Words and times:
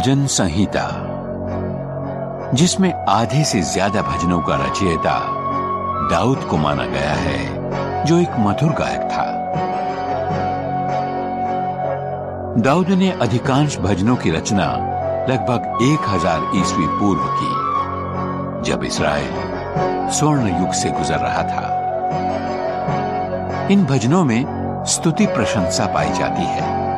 भजन 0.00 0.26
संहिता, 0.26 0.82
जिसमें 2.54 2.92
आधे 3.08 3.42
से 3.44 3.60
ज़्यादा 3.62 4.02
भजनों 4.02 4.40
का 4.40 4.54
रचयिता 4.56 5.16
दाऊद 6.10 6.44
को 6.44 6.56
माना 6.56 6.84
गया 6.84 7.12
है, 7.14 8.04
जो 8.06 8.18
एक 8.18 8.38
मधुर 8.38 8.72
गायक 8.72 9.00
था। 9.00 9.24
दाऊद 12.62 12.88
ने 12.88 13.10
अधिकांश 13.10 13.78
भजनों 13.78 14.16
की 14.16 14.30
रचना 14.30 14.72
लगभग 15.28 15.78
एक 15.82 16.08
हज़ार 16.08 16.50
ईस्वी 16.56 16.86
पूर्व 16.98 17.26
की, 17.40 18.70
जब 18.70 18.84
इसराइल 18.84 20.10
स्वर्ण 20.10 20.60
युग 20.60 20.72
से 20.72 20.90
गुजर 20.90 21.18
रहा 21.18 21.42
था। 21.42 21.66
इन 23.70 23.84
भजनों 23.84 24.24
में 24.24 24.84
स्तुति 24.86 25.26
प्रशंसा 25.26 25.86
पाई 25.86 26.12
जाती 26.12 26.42
है। 26.42 26.89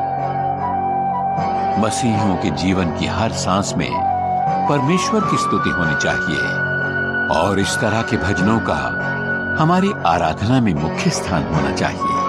मसीहियों 1.79 2.35
के 2.35 2.49
जीवन 2.49 2.97
की 2.97 3.05
हर 3.05 3.31
सांस 3.31 3.73
में 3.77 3.89
परमेश्वर 4.69 5.21
की 5.21 5.37
स्तुति 5.37 5.69
होनी 5.69 5.95
चाहिए। 5.95 6.41
और 7.39 7.59
इस 7.59 7.77
तरह 7.77 8.01
के 8.01 8.17
भजनों 8.17 8.59
का 8.59 8.75
हमारी 9.61 9.91
आराधना 10.05 10.61
में 10.61 10.73
मुख्य 10.73 11.09
स्थान 11.09 11.43
होना 11.43 11.71
चाहिए। 11.71 12.21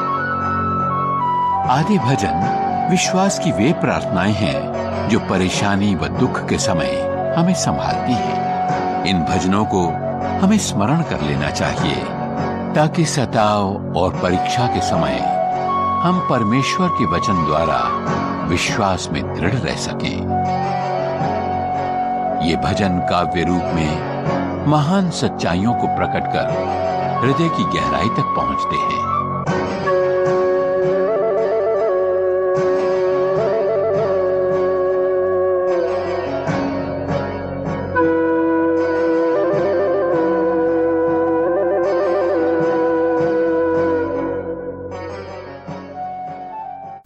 आदि 1.70 1.98
भजन 1.98 2.88
विश्वास 2.90 3.38
की 3.38 3.52
वे 3.52 3.72
प्रार्थनाएँ 3.72 4.32
हैं 4.32 5.08
जो 5.08 5.20
परेशानी 5.20 5.94
व 5.94 6.08
दुख 6.08 6.48
के 6.48 6.58
समय 6.58 6.92
हमें 7.38 7.54
संभालती 7.54 8.12
है। 8.12 9.10
इन 9.10 9.22
भजनों 9.24 9.64
को 9.64 9.86
हमें 10.42 10.58
स्मरण 10.58 11.02
कर 11.02 11.20
लेना 11.20 11.50
चाहिए, 11.50 12.04
ताकि 12.74 13.04
सताव 13.04 13.94
और 13.96 14.20
परीक्षा 14.22 14.66
के 14.66 14.80
समय 14.80 15.20
हम 16.04 16.26
परमेश्वर 16.30 16.88
के 16.88 17.06
वचन 17.06 17.44
द्वारा 17.44 17.80
विश्वास 18.48 19.08
में 19.12 19.22
दृढ़ 19.34 19.54
रह 19.54 19.76
सके। 19.76 20.14
ये 22.48 22.56
भजन 22.56 22.98
काव्य 23.10 23.44
रूप 23.44 23.62
में 23.74 24.66
महान 24.66 25.10
सच्चाइयों 25.10 25.74
को 25.74 25.86
प्रकट 25.86 26.32
कर 26.32 26.52
हृदय 27.22 27.48
की 27.48 27.64
गहराई 27.78 28.08
तक 28.08 28.34
पहुँचते 28.36 28.76
हैं। 28.76 29.03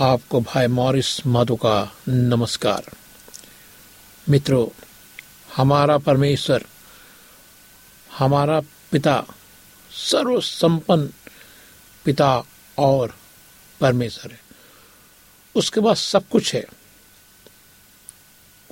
आपको 0.00 0.40
भाई 0.40 0.66
मॉरिस 0.66 1.26
माधो 1.26 1.56
का 1.56 1.96
नमस्कार। 2.08 2.84
मित्रों, 4.28 4.86
हमारा 5.56 5.98
परमेश्वर, 5.98 6.64
हमारा 8.18 8.60
पिता 8.60 9.24
सर्व 9.90 10.40
संपन्न 10.40 11.10
पिता 12.04 12.42
और 12.78 13.16
परमेश्वर 13.80 14.32
है। 14.32 14.40
उसके 15.54 15.80
बाद 15.80 15.96
सब 15.96 16.28
कुछ 16.28 16.54
है। 16.54 16.64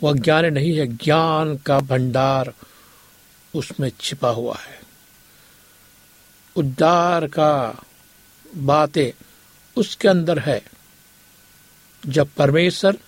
वह 0.03 0.13
ज्ञान 0.13 0.47
नहीं 0.47 0.79
है, 0.79 0.87
ज्ञान 0.87 1.57
का 1.57 1.81
भंडार 1.81 2.55
उसमें 3.55 3.93
छिपा 4.01 4.29
हुआ 4.29 4.57
है। 4.57 4.81
उद्धार 6.57 7.27
का 7.27 7.83
बातें 8.57 9.23
उसके 9.77 10.09
अंदर 10.09 10.39
है। 10.39 10.84
जब 12.07 12.29
परमेश्वर 12.37 12.99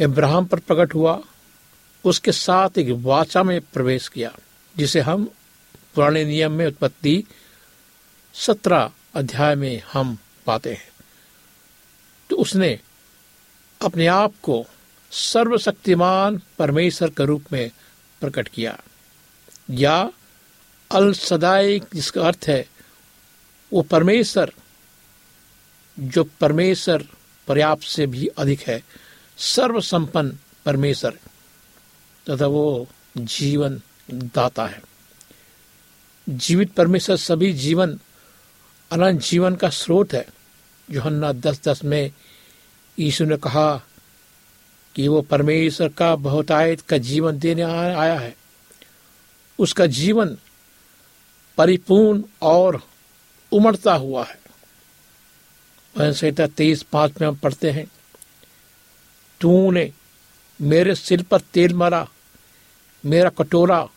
इब्राहिम 0.00 0.44
पर 0.44 0.58
प्रकट 0.58 0.94
हुआ, 0.94 1.22
उसके 2.04 2.32
साथ 2.32 2.78
एक 2.78 2.88
वाचा 2.90 3.42
में 3.42 3.60
प्रवेश 3.60 4.08
किया, 4.08 4.36
जिसे 4.76 5.00
हम 5.00 5.30
पुराने 5.94 6.24
नियम 6.24 6.52
में 6.52 6.66
उत्पत्ति 6.66 7.24
सत्रह 8.34 8.92
अध्याय 9.14 9.54
में 9.54 9.82
हम 9.92 10.18
पाते 10.46 10.74
हैं। 10.74 10.88
तो 12.30 12.36
उसने 12.36 12.80
अपने 13.82 14.06
आप 14.06 14.32
को 14.42 14.66
सर्वशक्तिमान 15.10 16.42
परमेश्वर 16.58 17.10
के 17.10 17.26
रूप 17.26 17.44
में 17.52 17.70
प्रकट 18.20 18.48
किया। 18.48 18.80
या 19.70 20.10
अल 20.90 21.12
सदाई, 21.12 21.80
जिसका 21.80 22.22
अर्थ 22.22 22.44
है, 22.48 22.68
वो 23.72 23.82
परमेश्वर, 23.82 24.52
जो 25.98 26.24
परमेश्वर 26.24 27.08
पर्याप्त 27.48 27.82
से 27.82 28.06
भी 28.06 28.26
अधिक 28.26 28.60
है। 28.60 28.82
सर्वसंपन्न 29.38 30.38
परमेश्वर 30.66 31.10
तथा 32.30 32.46
वो 32.46 32.88
जीवन 33.16 33.80
दाता 34.10 34.66
है। 34.66 34.82
जीवित 36.28 36.72
परमेश्वर 36.72 37.16
सभी 37.16 37.52
जीवन, 37.52 38.00
अनंत 38.92 39.20
जीवन 39.20 39.54
का 39.54 39.68
स्रोत 39.68 40.12
है। 40.12 40.26
जो 40.90 41.02
हन्ना 41.02 41.32
दस 41.32 41.60
दस 41.64 41.84
में 41.84 42.12
यीशु 42.98 43.24
ने 43.24 43.36
कहा 43.36 43.76
कि 44.94 45.08
वो 45.08 45.22
परमेश्वर 45.22 45.88
का 45.88 46.16
बहुतायत 46.16 46.80
का 46.80 46.98
जीवन 46.98 47.38
देने 47.38 47.62
आया 47.62 48.18
है। 48.18 48.36
उसका 49.58 49.86
जीवन 49.86 50.38
परिपूर्ण 51.58 52.22
और 52.42 52.82
उमड़ता 53.52 53.94
हुआ 53.94 54.24
है। 54.24 54.43
वह 55.96 56.12
संहिता 56.12 56.46
तेईस 56.46 56.82
पाँच 56.82 57.20
में 57.20 57.28
हम 57.28 57.36
पढ़ते 57.36 57.70
हैं। 57.70 57.86
तूने 59.40 59.92
मेरे 60.60 60.94
सिर 60.94 61.22
पर 61.22 61.40
तेल 61.40 61.74
मारा, 61.74 62.08
मेरा 63.04 63.30
कटोरा 63.30 63.88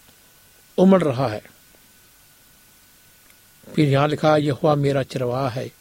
उमड़ 0.77 1.03
रहा 1.03 1.27
है। 1.27 1.43
फिर 3.75 3.89
यहाँ 3.89 4.07
लिखा 4.07 4.37
यह 4.37 4.53
हुआ 4.53 4.75
मेरा 4.75 5.03
चरवाह 5.03 5.49
है, 5.49 5.71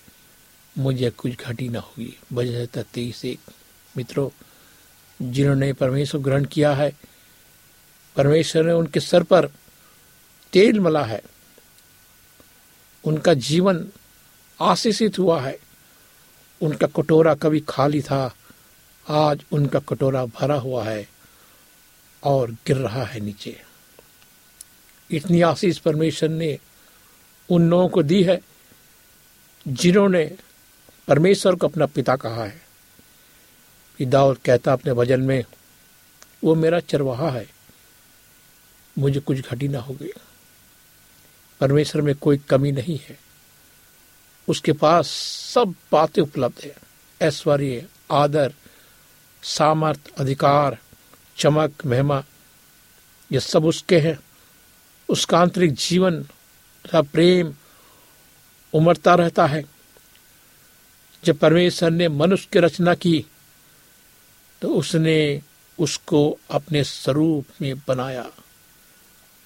मुझे 0.78 1.10
कुछ 1.10 1.36
घटी 1.36 1.68
ना 1.68 1.78
होगी। 1.78 2.16
वजह 2.32 2.66
तेईस 2.66 3.24
एक 3.24 3.40
मित्रों, 3.96 4.28
जिन्होंने 5.22 5.72
परमेश्वर 5.72 6.20
ग्रहण 6.20 6.44
किया 6.44 6.74
है, 6.74 6.92
परमेश्वर 8.16 8.64
ने 8.64 8.72
उनके 8.72 9.00
सर 9.00 9.22
पर 9.22 9.46
तेल 10.52 10.80
मला 10.80 11.04
है। 11.04 11.22
उनका 13.04 13.34
जीवन 13.34 13.88
आशीषित 14.60 15.19
हुआ 15.19 15.40
है। 15.40 15.65
उनका 16.62 16.87
कटोरा 16.87 17.35
कभी 17.35 17.64
खाली 17.69 18.03
था। 18.03 18.37
आज 19.08 19.44
उनका 19.53 19.79
कटोरा 19.79 20.26
भरा 20.26 20.55
हुआ 20.55 20.85
है 20.85 21.08
और 22.25 22.50
गिर 22.50 22.76
रहा 22.76 23.05
है 23.05 23.20
नीचे। 23.20 23.62
इतनी 25.11 25.41
आशीष 25.41 25.79
परमेश्वर 25.79 26.29
ने 26.29 26.58
उन 27.50 27.70
लोगों 27.70 27.88
को 27.88 28.03
दी 28.03 28.23
है 28.23 28.41
जिन्होंने 29.69 30.37
परमेश्वर 31.08 31.55
को 31.55 31.69
अपना 31.69 31.87
पिता 31.87 32.17
कहा 32.17 32.44
है। 32.44 32.67
कि 33.99 34.06
दाऊद 34.06 34.38
कहता 34.44 34.73
अपने 34.73 34.93
भजन 34.93 35.20
में, 35.20 35.44
वो 36.44 36.55
मेरा 36.55 36.81
चरवाहा 36.81 37.31
है, 37.31 37.50
मुझे 38.99 39.20
कुछ 39.20 39.41
घटी 39.41 39.69
ना 39.69 39.79
होगी। 39.79 40.12
परमेश्वर 41.61 42.03
में 42.03 42.14
कोई 42.14 42.38
कमी 42.38 42.73
नहीं 42.73 42.99
है। 43.03 43.25
उसके 44.48 44.72
पास 44.72 45.08
सब 45.54 45.75
बातें 45.93 46.22
उपलब्ध 46.22 46.64
है। 46.64 46.76
ऐश्वर्य, 47.22 47.87
आदर, 48.12 48.54
सामर्थ, 49.43 50.00
अधिकार, 50.19 50.78
चमक, 51.37 51.87
महिमा, 51.87 52.25
ये 53.32 53.40
सब 53.40 53.64
उसके 53.64 53.98
हैं। 53.98 54.19
उसका 55.08 55.38
आंतरिक 55.38 55.72
जीवन 55.72 56.22
तथा 56.84 57.02
प्रेम 57.02 57.54
उमड़ता 58.72 59.14
रहता 59.14 59.46
है। 59.46 59.64
जब 61.25 61.38
परमेश्वर 61.38 61.90
ने 61.90 62.08
मनुष्य 62.08 62.48
की 62.52 62.58
रचना 62.58 62.94
की 62.94 63.25
तो 64.62 64.69
उसने 64.69 65.43
उसको 65.78 66.38
अपने 66.50 66.84
स्वरूप 66.84 67.46
में 67.62 67.75
बनाया, 67.88 68.26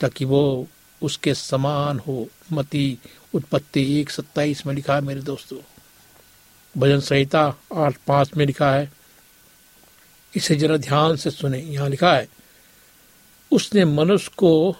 ताकि 0.01 0.25
वो 0.25 0.67
उसके 1.03 1.35
समान 1.35 1.99
हो, 1.99 2.29
मती 2.53 2.99
उत्पत्ति 3.35 4.01
एक 4.01 4.11
सत्ताईस 4.11 4.67
में 4.67 4.75
लिखा 4.75 4.95
है 4.95 5.01
मेरे 5.01 5.21
दोस्तों। 5.21 5.59
भजन 6.77 7.01
संहिता 7.01 7.55
आठ 7.75 7.97
पाँच 8.07 8.31
में 8.37 8.47
लिखा 8.47 8.73
है। 8.73 8.93
इसे 10.37 10.57
जरा 10.57 10.77
ध्यान 10.77 11.17
से 11.17 11.31
सुने। 11.31 11.59
यहाँ 11.59 11.89
लिखा 11.89 12.15
है, 12.15 12.29
उसने 13.53 13.85
मनुष्य 13.85 14.31
को 14.37 14.77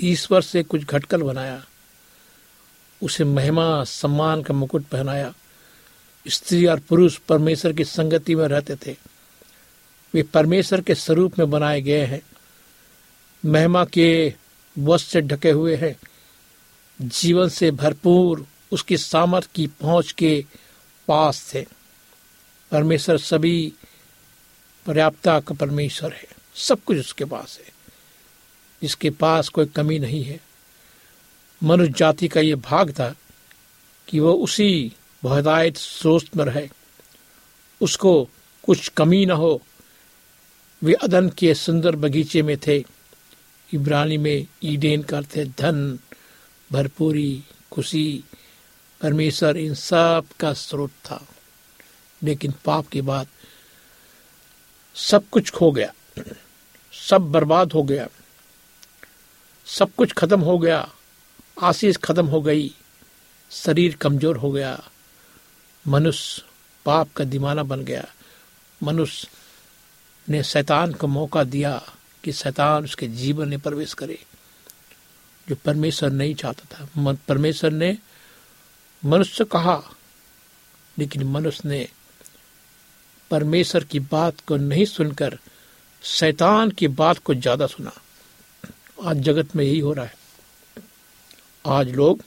ईश्वर 0.00 0.42
से 0.42 0.62
कुछ 0.62 0.84
घटकल 0.84 1.22
बनाया। 1.22 1.66
उसे 3.02 3.24
महिमा, 3.24 3.84
सम्मान 3.84 4.42
का 4.42 4.54
मुकुट 4.54 4.84
पहनाया। 4.84 5.34
स्त्री 6.28 6.66
और 6.66 6.78
पुरुष 6.78 7.18
परमेश्वर 7.18 7.72
की 7.72 7.84
संगति 7.84 8.34
में 8.34 8.48
रहते 8.48 8.76
थे। 8.76 8.96
वे 10.14 10.22
परमेश्वर 10.22 10.80
के 10.80 10.94
स्वरूप 10.94 11.38
में 11.38 11.50
बनाए 11.50 11.80
गए 11.80 12.04
हैं। 12.04 12.22
महिमा 13.44 13.84
के 13.84 14.34
वश 14.78 15.04
से 15.04 15.20
ढके 15.20 15.50
हुए 15.50 15.76
हैं। 15.76 15.96
जीवन 17.02 17.48
से 17.48 17.70
भरपूर 17.70 18.46
उसकी 18.72 18.96
सामर्थ 18.96 19.50
की 19.54 19.66
पहुँच 19.66 20.12
के 20.12 20.44
पास 21.08 21.54
थे। 21.54 21.66
परमेश्वर 22.70 23.18
सभी 23.18 23.72
पर्याप्तता 24.86 25.40
का 25.40 25.54
परमेश्वर 25.54 26.12
है। 26.12 26.28
सब 26.54 26.84
कुछ 26.84 26.98
उसके 26.98 27.24
पास 27.24 27.60
है। 27.66 27.72
जिसके 28.82 29.10
पास 29.10 29.48
कोई 29.48 29.66
कमी 29.66 29.98
नहीं 29.98 30.24
है। 30.24 30.40
मनुष्य 31.62 31.92
जाति 31.96 32.28
का 32.28 32.40
यह 32.40 32.56
भाग 32.56 32.90
था 32.90 33.14
कि 34.08 34.20
वह 34.20 34.32
उसी 34.32 34.92
बहुदायत 35.22 35.76
सोच 35.76 36.30
में 36.36 36.44
रहे 36.44 36.68
उसको 37.80 38.28
कुछ 38.62 38.88
कमी 38.88 39.26
न 39.26 39.30
हो। 39.30 39.62
वे 40.82 40.92
अदन 40.92 41.28
के 41.28 41.54
सुंदर 41.54 41.96
बगीचे 41.96 42.42
में 42.42 42.58
थे। 42.58 42.84
इब्रानी 43.74 44.18
में 44.18 44.46
ईडेन 44.64 45.02
करते 45.02 45.44
धन 45.44 45.98
भरपूरी 46.72 47.44
खुशी, 47.72 48.24
परमेश्वर 49.00 49.56
इन 49.56 49.74
सब 49.74 50.26
का 50.40 50.52
स्रोत 50.52 50.90
था। 50.90 51.28
लेकिन 52.22 52.54
पाप 52.64 52.88
के 52.88 53.02
बाद 53.02 53.26
सब 54.94 55.28
कुछ 55.28 55.50
खो 55.50 55.72
गया। 55.72 55.94
सब 56.92 57.18
बर्बाद 57.18 57.72
हो 57.72 57.82
गया। 57.82 58.08
सब 59.66 59.94
कुछ 59.94 60.12
खत्म 60.12 60.40
हो 60.40 60.58
गया। 60.58 60.92
आशीष 61.62 61.96
खत्म 61.96 62.26
हो 62.26 62.40
गई। 62.40 62.74
शरीर 63.50 63.96
कमज़ोर 63.96 64.36
हो 64.36 64.52
गया। 64.52 64.90
मनुष्य 65.88 66.42
पाप 66.84 67.12
का 67.16 67.24
दीवाना 67.24 67.62
बन 67.62 67.84
गया। 67.84 68.04
मनुष्य 68.82 69.28
ने 70.28 70.42
शैतान 70.42 70.92
को 70.92 71.06
मौका 71.06 71.44
दिया 71.44 71.92
कि 72.24 72.32
शैतान 72.32 72.84
उसके 72.84 73.08
जीवन 73.08 73.48
में 73.48 73.60
प्रवेश 73.60 73.94
करे। 73.94 74.24
जो 75.48 75.56
परमेश्वर 75.64 76.10
नहीं 76.10 76.34
चाहता 76.34 76.64
था। 76.74 77.14
परमेश्वर 77.28 77.70
ने 77.70 77.96
मनुष्य 79.02 79.44
कहा, 79.44 79.82
लेकिन 80.96 81.22
मनुष्य 81.22 81.68
ने 81.68 81.88
परमेश्वर 83.30 83.84
की 83.84 84.00
बात 84.02 84.40
को 84.40 84.56
नहीं 84.56 84.84
सुनकर 84.84 85.38
शैतान 86.02 86.70
की 86.70 86.88
बात 86.88 87.18
को 87.18 87.34
ज़्यादा 87.34 87.66
सुना। 87.66 87.92
आज 89.04 89.16
जगत 89.18 89.54
में 89.56 89.64
यही 89.64 89.78
हो 89.78 89.92
रहा 89.92 90.04
है। 90.04 90.16
आज 91.64 91.88
लोग 91.88 92.22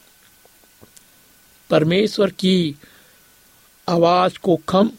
परमेश्वर 1.69 2.29
की 2.31 2.75
आवाज़ 3.88 4.38
को 4.39 4.56
कम, 4.69 4.91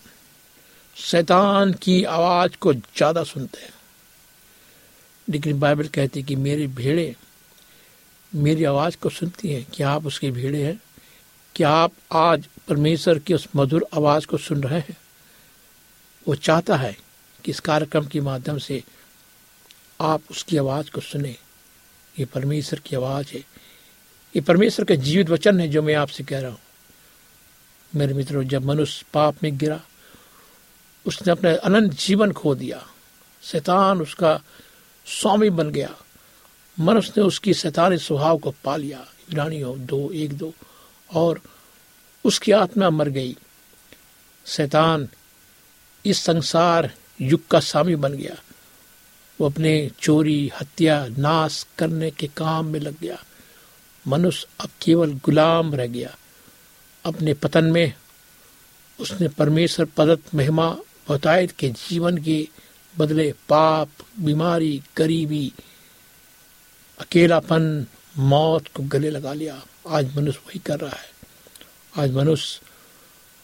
शैतान 0.97 1.73
की 1.73 2.03
आवाज़ 2.05 2.57
को 2.57 2.73
ज़्यादा 2.75 3.23
सुनते 3.25 3.61
हैं। 3.61 3.73
लेकिन 5.29 5.59
बाइबल 5.61 5.89
कहती 5.89 6.23
कि 6.23 6.37
मेरी 6.37 6.67
भेड़े 6.67 7.15
मेरी 8.35 8.65
आवाज़ 8.65 8.97
को 8.97 9.11
सुनती 9.11 9.53
हैं? 9.53 9.67
क्या 9.75 9.91
आप 9.91 10.07
उसकी 10.07 10.31
भीड़े 10.31 10.63
हैं? 10.63 10.83
क्या 11.55 11.71
आप 11.71 11.93
आज 12.13 12.49
परमेश्वर 12.69 13.19
की 13.19 13.35
उस 13.35 13.49
मधुर 13.57 13.87
आवाज़ 13.95 14.27
को 14.27 14.39
सुन 14.39 14.63
रहे 14.63 14.79
हैं? 14.79 14.97
वो 16.29 16.35
चाहता 16.35 16.77
है 16.77 16.99
कि 17.45 17.51
इस 17.51 17.61
कार्यक्रम 17.61 18.07
के 18.07 18.21
माध्यम 18.21 18.59
से 18.59 18.85
आप 20.01 20.23
उसकी 20.31 20.57
आवाज़ 20.57 20.91
को 20.91 21.01
सुने। 21.01 21.37
ये 22.19 22.25
परमेश्वर 22.25 22.79
की 22.79 22.97
आवाज़ 22.97 23.27
है। 23.29 23.41
ये 24.37 24.41
परमेश्वर 24.41 24.85
का 24.85 24.95
जीवित 24.95 25.31
वचन 25.31 25.61
है 25.61 25.69
जो 25.69 25.83
मैं 25.83 25.95
आपसे 25.95 26.25
कह 26.25 26.41
रहा 26.41 26.51
हूँ। 26.51 26.59
मेरे 27.95 28.15
मित्रों, 28.15 28.45
जब 28.45 28.65
मनुष्य 28.65 29.07
पाप 29.15 29.37
में 29.43 29.59
गिरा, 29.59 29.81
उसने 31.07 31.33
अपने 31.33 31.57
अनंत 31.57 31.93
जीवन 31.93 32.33
खो 32.33 32.55
दिया। 32.55 32.87
शैतान 33.43 34.01
उसका 34.01 34.43
स्वामी 35.07 35.51
बन 35.51 35.71
गया। 35.71 36.02
मनुष्य 36.81 37.13
ने 37.17 37.23
उसकी 37.23 37.55
शैतानी 37.55 37.99
स्वभाव 37.99 38.39
को 38.39 38.55
पा 38.65 38.77
लिया। 38.77 39.07
इब्रानी 39.31 39.61
हो 39.61 39.77
दो, 39.77 40.11
एक, 40.11 40.33
दो। 40.33 40.53
और 41.15 41.41
उसकी 42.25 42.53
आत्मा 42.53 42.91
मर 42.91 43.09
गई। 43.09 43.37
शैतान 44.47 45.09
इस 46.07 46.19
संसार 46.19 46.91
युग 47.21 47.49
का 47.49 47.61
स्वामी 47.61 47.97
बन 47.97 48.13
गया। 48.13 48.35
वो 49.41 49.47
अपने 49.47 49.91
चोरी, 50.01 50.53
हत्या, 50.61 51.07
नाश 51.07 51.67
करने 51.79 52.11
के 52.11 52.27
काम 52.27 52.67
में 52.67 52.81
लग 52.81 53.01
गया। 53.01 53.25
मनुष्य 54.09 54.47
अब 54.61 54.69
केवल 54.83 55.13
गुलाम 55.13 55.75
रह 55.75 55.87
गया। 55.87 56.17
अपने 57.05 57.35
पतन 57.35 57.65
में 57.65 57.93
उसने 59.01 59.29
परमेश्वर 59.29 59.87
पदत 59.87 60.35
महिमा, 60.35 60.71
बहुतायत 61.09 61.51
के 61.51 61.69
जीवन 61.69 62.19
के 62.19 62.49
बदले 62.99 63.35
पाप, 63.49 63.89
बीमारी, 64.19 64.83
गरीबी 64.97 65.53
अकेलापन, 67.03 67.87
मौत 68.19 68.69
को 68.69 68.83
गले 68.83 69.11
लगा 69.11 69.33
लिया। 69.33 69.63
आज 69.89 70.17
मनुष्य 70.17 70.41
वही 70.47 70.59
कर 70.59 70.81
रहा 70.81 70.97
है। 70.97 71.11
आज 71.99 72.13
मनुष्य 72.13 72.61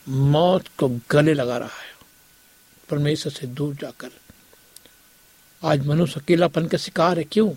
मौत 0.08 0.64
को 0.78 0.98
गले 1.10 1.34
लगा 1.34 1.58
रहा 1.58 1.68
है। 1.68 1.94
परमेश्वर 2.90 3.32
से 3.32 3.46
दूर 3.46 3.74
जाकर। 3.74 4.10
आज 5.64 5.86
मनुष्य 5.86 6.20
अकेलापन 6.20 6.66
का 6.66 6.78
शिकार 6.78 7.18
है। 7.18 7.24
क्यों? 7.24 7.50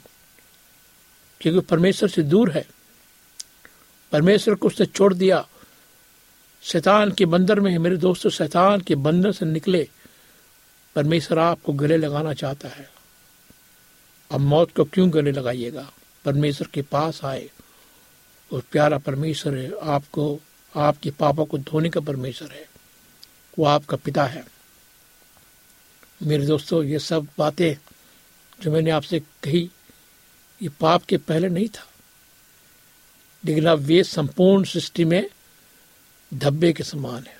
क्योंकि 1.42 1.60
परमेश्वर 1.60 2.10
से 2.10 2.22
दूर 2.22 2.52
है। 2.52 2.68
परमेश्वर 4.12 4.56
को 4.56 4.68
उसने 4.68 4.86
छोड़ 4.86 5.14
दिया। 5.14 5.48
शैतान 6.64 7.12
के 7.12 7.26
बंदर 7.26 7.60
में 7.60 7.72
है 7.72 7.78
मेरे 7.78 7.98
दोस्तों, 7.98 8.30
शैतान 8.30 8.82
के 8.82 8.96
बंदर 8.96 9.32
से 9.32 9.46
निकले। 9.46 9.90
परमेश्वर 10.96 11.40
आपको 11.40 11.74
गले 11.74 11.98
लगाना 11.98 12.34
चाहता 12.34 12.70
है। 12.70 13.01
अब 14.32 14.40
मौत 14.40 14.76
को 14.76 14.86
क्यों 14.86 15.14
गले 15.14 15.32
लगाइएगा? 15.32 15.94
परमेश्वर 16.26 16.68
के 16.74 16.82
पास 16.82 17.24
आए। 17.24 17.50
और 18.54 18.64
प्यारा 18.72 18.98
परमेश्वर 18.98 19.58
है, 19.58 19.72
आपको, 19.82 20.40
आपके 20.76 21.12
पापा 21.12 21.44
को 21.44 21.58
धोने 21.58 21.90
का 21.90 22.00
परमेश्वर 22.00 22.52
है। 22.52 22.70
वो 23.60 23.66
आपका 23.66 23.98
पिता 23.98 24.24
है। 24.24 24.46
मेरे 26.24 26.46
दोस्तों, 26.46 26.84
ये 26.84 27.00
सब 27.00 27.28
बातें 27.38 27.76
जो 28.62 28.72
मैंने 28.72 28.92
आपसे 28.92 29.20
कही, 29.20 29.70
ये 30.62 30.70
पाप 30.70 31.04
के 31.04 31.18
पहले 31.18 31.50
नहीं 31.50 31.68
था। 31.68 31.88
लेकिन 33.46 33.66
अब 33.66 33.80
वे 33.80 34.04
संपूर्ण 34.04 34.64
सृष्टि 34.64 35.06
में 35.06 35.30
धब्बे 36.34 36.74
के 36.74 36.84
समान 36.84 37.24
है। 37.24 37.38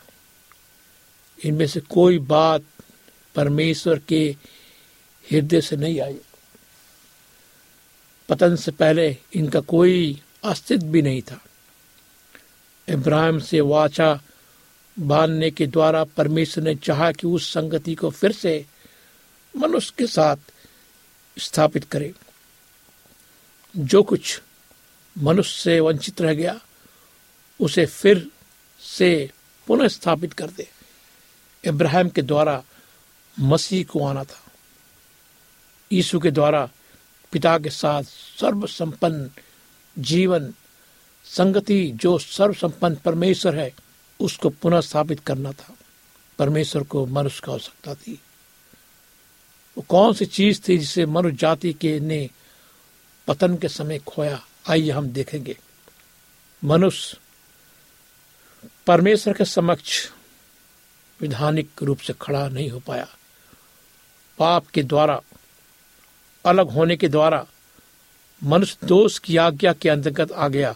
इनमें 1.44 1.68
से 1.68 1.80
कोई 1.80 2.20
बात 2.20 2.64
परमेश्वर 3.36 4.00
के 4.00 4.36
हृदय 5.32 5.62
से 5.62 5.76
नहीं 5.76 6.02
आई। 6.02 6.18
पतन 8.32 8.56
से 8.56 8.72
पहले 8.72 9.18
इनका 9.34 9.60
कोई 9.60 10.22
अस्तित्व 10.44 10.86
भी 10.86 11.02
नहीं 11.02 11.22
था। 11.22 11.44
इब्राहिम 12.90 13.40
से 13.40 13.62
वाचा 13.62 14.22
बांधने 15.00 15.52
के 15.52 15.68
द्वारा 15.68 16.04
परमेश्वर 16.04 16.64
ने 16.64 16.76
चाहा 16.76 17.12
कि 17.12 17.28
उस 17.28 17.54
संगति 17.54 17.96
को 17.96 18.10
फिर 18.10 18.32
से 18.32 18.66
मनुष्य 19.58 19.94
के 19.98 20.08
साथ 20.08 20.36
स्थापित 21.40 21.84
करे। 21.84 22.14
जो 23.78 24.04
कुछ 24.04 24.42
मनुष्य 25.18 25.62
से 25.62 25.80
वंचित 25.80 26.22
रह 26.22 26.34
गया, 26.34 26.60
उसे 27.60 27.86
फिर 27.86 28.32
से 28.80 29.32
पुनः 29.68 29.88
स्थापित 29.88 30.34
कर 30.34 30.48
दे। 30.48 30.70
इब्राहिम 31.66 32.10
के 32.10 32.22
द्वारा 32.22 32.64
मसीह 33.40 33.84
को 33.84 34.08
आना 34.08 34.24
था। 34.24 34.44
यीशु 35.92 36.20
के 36.20 36.32
द्वारा 36.32 36.70
पिता 37.32 37.58
के 37.58 37.70
साथ 37.70 38.04
सर्व 38.04 38.68
संपन्न 38.68 39.32
जीवन, 40.00 40.54
संगति 41.24 41.92
जो 41.96 42.20
सर्व 42.20 42.54
संपन्न 42.54 42.96
परमेश्वर 42.96 43.56
है, 43.56 43.74
उसको 44.20 44.50
पुनः 44.50 44.82
स्थापित 44.82 45.20
करना 45.20 45.52
था। 45.52 45.74
परमेश्वर 46.40 46.84
को 46.84 47.06
मनुष्य 47.06 47.42
की 47.46 47.52
आवश्यकता 47.52 47.96
थी। 47.96 48.14
वो 49.78 49.86
कौन 49.90 50.14
सी 50.14 50.26
चीज़ 50.26 50.62
थी 50.68 50.78
जिसे 50.78 51.06
मनुष्य 51.06 51.38
जाति 51.38 51.74
के 51.74 52.00
ने 52.00 52.30
पतन 53.28 53.58
के 53.58 53.70
समय 53.70 54.00
खोया? 54.00 54.48
आइए 54.70 54.92
हम 54.92 55.08
देखेंगे। 55.08 55.58
मनुष्य 56.64 57.18
परमेश्वर 58.88 59.34
के 59.34 59.46
समक्ष 59.46 60.10
विधानिक 61.22 61.70
रूप 61.84 62.00
से 62.00 62.14
खड़ा 62.22 62.48
नहीं 62.48 62.70
हो 62.70 62.80
पाया। 62.80 63.08
पाप 64.38 64.68
के 64.68 64.84
द्वारा 64.84 65.22
अलग 66.46 66.70
होने 66.70 66.98
के 66.98 67.08
द्वारा 67.08 67.48
मनुष्य 68.44 68.78
दोष 68.84 69.20
की 69.20 69.38
आज्ञा 69.38 69.74
के 69.74 69.90
अंतर्गत 69.90 70.32
आ 70.32 70.48
गया 70.48 70.76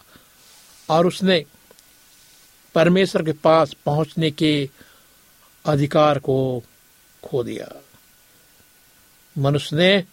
और 0.90 1.06
उसने 1.06 1.44
परमेश्वर 2.74 3.22
के 3.22 3.32
पास 3.32 3.72
पहुँचने 3.72 4.30
के 4.30 4.70
अधिकार 5.66 6.18
को 6.18 6.62
खो 7.24 7.44
दिया। 7.44 7.82
मनुष्य 9.38 9.76
ने 9.76 10.04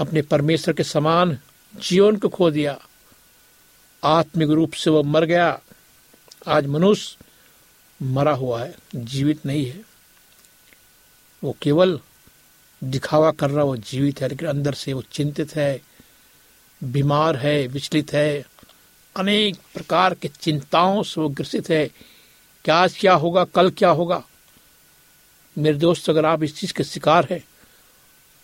अपने 0.00 0.22
परमेश्वर 0.22 0.74
के 0.74 0.84
समान 0.84 1.38
जीवन 1.76 2.16
को 2.16 2.28
खो 2.28 2.50
दिया। 2.50 2.78
आत्मिक 4.04 4.48
रूप 4.50 4.72
से 4.72 4.90
वह 4.90 5.02
मर 5.02 5.24
गया। 5.24 5.60
आज 6.46 6.66
मनुष्य 6.66 7.16
मरा 8.02 8.32
हुआ 8.32 8.64
है, 8.64 8.74
जीवित 8.94 9.46
नहीं 9.46 9.66
है। 9.66 9.80
वो 11.44 11.56
केवल 11.62 12.00
दिखावा 12.82 13.30
कर 13.30 13.50
रहा, 13.50 13.64
वो 13.64 13.76
जीवित 13.76 14.20
है, 14.20 14.28
लेकिन 14.28 14.48
अंदर 14.48 14.74
से 14.74 14.92
वो 14.92 15.02
चिंतित 15.12 15.54
है, 15.56 15.80
बीमार 16.80 17.36
है, 17.36 17.66
विचलित 17.66 18.12
है। 18.12 18.44
अनेक 19.16 19.56
प्रकार 19.74 20.14
के 20.14 20.28
चिंताओं 20.30 21.02
से 21.02 21.20
वो 21.20 21.28
ग्रसित 21.30 21.68
है 21.70 21.86
कि 22.64 22.70
आज 22.70 22.96
क्या 22.98 23.14
होगा, 23.14 23.44
कल 23.44 23.70
क्या 23.70 23.90
होगा। 23.90 24.22
मेरे 25.56 25.78
दोस्त, 25.78 26.10
अगर 26.10 26.26
आप 26.26 26.42
इस 26.42 26.56
चीज़ 26.56 26.72
के 26.72 26.84
शिकार 26.84 27.26
है 27.30 27.42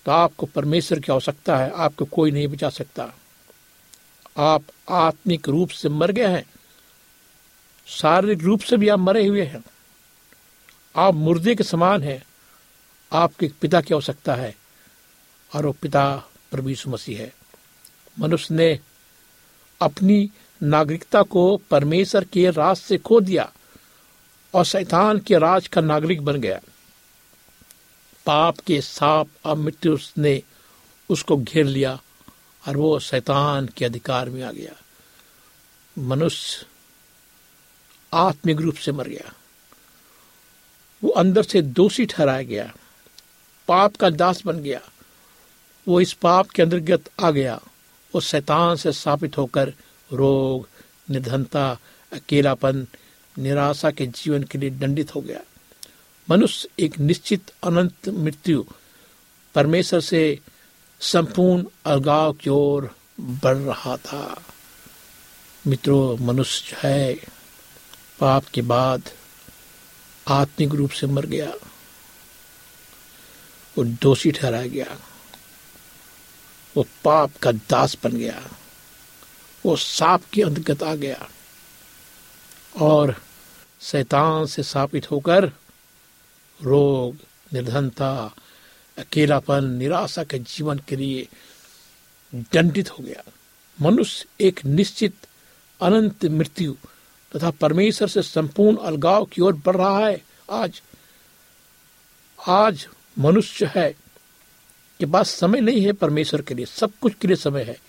तो 0.07 0.13
आपको 0.13 0.47
परमेश्वर 0.47 0.99
की 1.01 1.13
आवश्यकता 1.13 1.57
है, 1.57 1.71
आपको 1.71 2.05
कोई 2.05 2.31
नहीं 2.31 2.49
बचा 2.49 2.69
सकता। 2.71 3.13
आप 4.39 4.63
आत्मिक 4.89 5.49
रूप 5.49 5.71
से 5.71 5.89
मर 5.89 6.11
गए 6.13 6.27
हैं, 6.27 6.45
शारीरिक 7.89 8.43
रूप 8.43 8.61
से 8.61 8.77
भी 8.77 8.89
आप 8.89 8.99
मरे 8.99 9.27
हुए 9.27 9.43
हैं। 9.43 9.63
आप 10.95 11.15
मुर्दे 11.15 11.55
के 11.55 11.65
समान 11.65 12.03
हैं 12.03 12.23
आपके 13.17 13.51
पिता 13.61 13.81
की 13.81 13.95
आवश्यकता 13.95 14.35
है, 14.35 14.57
और 15.55 15.67
वो 15.67 15.73
पिता 15.73 16.17
प्रभु 16.51 16.91
मसीह 16.91 17.19
है। 17.19 17.33
मनुष्य 18.19 18.55
ने 18.55 18.81
अपनी 19.81 20.31
नागरिकता 20.63 21.23
को 21.23 21.57
परमेश्वर 21.57 22.25
के 22.25 22.51
राज 22.51 22.77
से 22.77 22.99
खो 22.99 23.21
दिया, 23.21 23.53
और 24.55 24.65
शैतान 24.65 25.19
के 25.19 25.39
राज 25.39 25.67
का 25.67 25.81
नागरिक 25.81 26.25
बन 26.25 26.41
गया। 26.41 26.61
पाप 28.27 28.59
के 28.59 28.81
साप 28.81 29.29
और 29.45 29.57
मृत्यु 29.57 29.99
ने 30.19 30.43
उसको 31.11 31.37
घेर 31.37 31.65
लिया, 31.65 32.01
और 32.69 32.77
वो 32.77 32.99
शैतान 32.99 33.67
के 33.67 33.85
अधिकार 33.85 34.29
में 34.29 34.43
आ 34.43 34.53
गया। 34.53 34.73
मनुष्य 35.99 36.67
आत्मिक 38.13 38.61
रूप 38.61 38.75
से 38.75 38.93
मर 38.93 39.09
गया। 39.09 39.33
वो 41.05 41.11
अंदर 41.11 41.43
से 41.43 41.63
दोषी 41.63 42.07
ठहराया 42.07 42.43
गया। 42.43 42.75
पाप 43.69 43.97
का 43.97 44.11
दास 44.11 44.43
बन 44.47 44.59
गया। 44.59 44.81
वो 45.89 46.01
इस 46.01 46.13
पाप 46.13 46.51
के 46.51 46.63
अंतर्गत 46.63 47.11
आ 47.21 47.31
गया। 47.31 47.61
वो 48.15 48.21
शैतान 48.21 48.77
से 48.77 48.93
स्थापित 48.93 49.39
होकर 49.39 49.73
रोग 50.13 50.69
निर्धनता 51.11 51.79
अकेलापन, 52.13 52.87
निराशा 53.39 53.91
के 53.91 54.07
जीवन 54.07 54.43
के 54.43 54.59
लिए 54.59 54.71
दंडित 54.71 55.15
हो 55.15 55.21
गया। 55.21 55.41
मनुष्य 56.31 56.69
एक 56.79 56.99
निश्चित 56.99 57.51
अनंत 57.65 58.09
मृत्यु 58.09 58.65
परमेश्वर 59.55 60.01
से 60.01 60.41
संपूर्ण 61.01 61.65
अलगाव 61.87 62.33
की 62.33 62.51
ओर 62.51 62.97
बढ़ 63.21 63.57
रहा 63.57 63.97
था। 63.97 64.43
मित्रों, 65.67 66.27
मनुष्य 66.27 66.77
है। 66.79 67.15
पाप 68.21 68.45
के 68.45 68.63
बाद 68.63 69.03
आत्मिक 70.29 70.71
रूप 70.71 70.91
से 70.91 71.07
मर 71.07 71.27
गया। 71.27 71.53
वो 73.79 73.85
दोषी 73.85 74.33
ठहराया 74.33 74.67
गया। 74.67 74.99
वो 76.77 76.87
पाप 77.05 77.37
का 77.37 77.53
दास 77.53 77.97
बन 78.05 78.13
गया। 78.13 78.51
वो 79.67 79.77
सांप 79.77 80.25
के 80.33 80.43
अंतर्गत 80.43 80.83
आ 80.83 80.95
गया। 80.95 81.29
और 82.81 83.23
शैतान 83.81 84.47
से 84.47 84.63
स्थापित 84.63 85.11
होकर 85.11 85.53
रोग, 86.63 87.17
निर्धनता, 87.53 88.35
अकेलापन, 88.99 89.65
निराशा 89.65 90.25
के 90.25 90.39
जीवन 90.39 90.79
के 90.79 90.97
लिए 90.97 91.29
दंडित 92.35 92.91
हो 92.91 93.05
गया। 93.05 93.33
मनुष्य 93.81 94.27
एक 94.41 94.65
निश्चित 94.65 95.15
अनंत 95.81 96.25
मृत्यु 96.25 96.75
तथा 97.37 97.51
परमेश्वर 97.51 98.09
से 98.09 98.23
संपूर्ण 98.23 98.77
अलगाव 98.77 99.25
की 99.25 99.43
ओर 99.43 99.55
बढ़ 99.55 99.77
रहा 99.77 100.07
है। 100.07 100.25
आज 100.51 100.83
आज 102.49 102.89
मनुष्य 103.19 103.73
है 103.75 103.93
के 104.99 105.07
पास 105.07 105.31
समय 105.31 105.61
नहीं 105.61 105.87
है 105.87 105.93
परमेश्वर 105.93 106.43
के 106.43 106.55
लिए, 106.55 106.67
सब 106.67 106.93
कुछ 107.01 107.15
के 107.15 107.29
लिए 107.29 107.37
समय 107.37 107.63
है। 107.63 107.81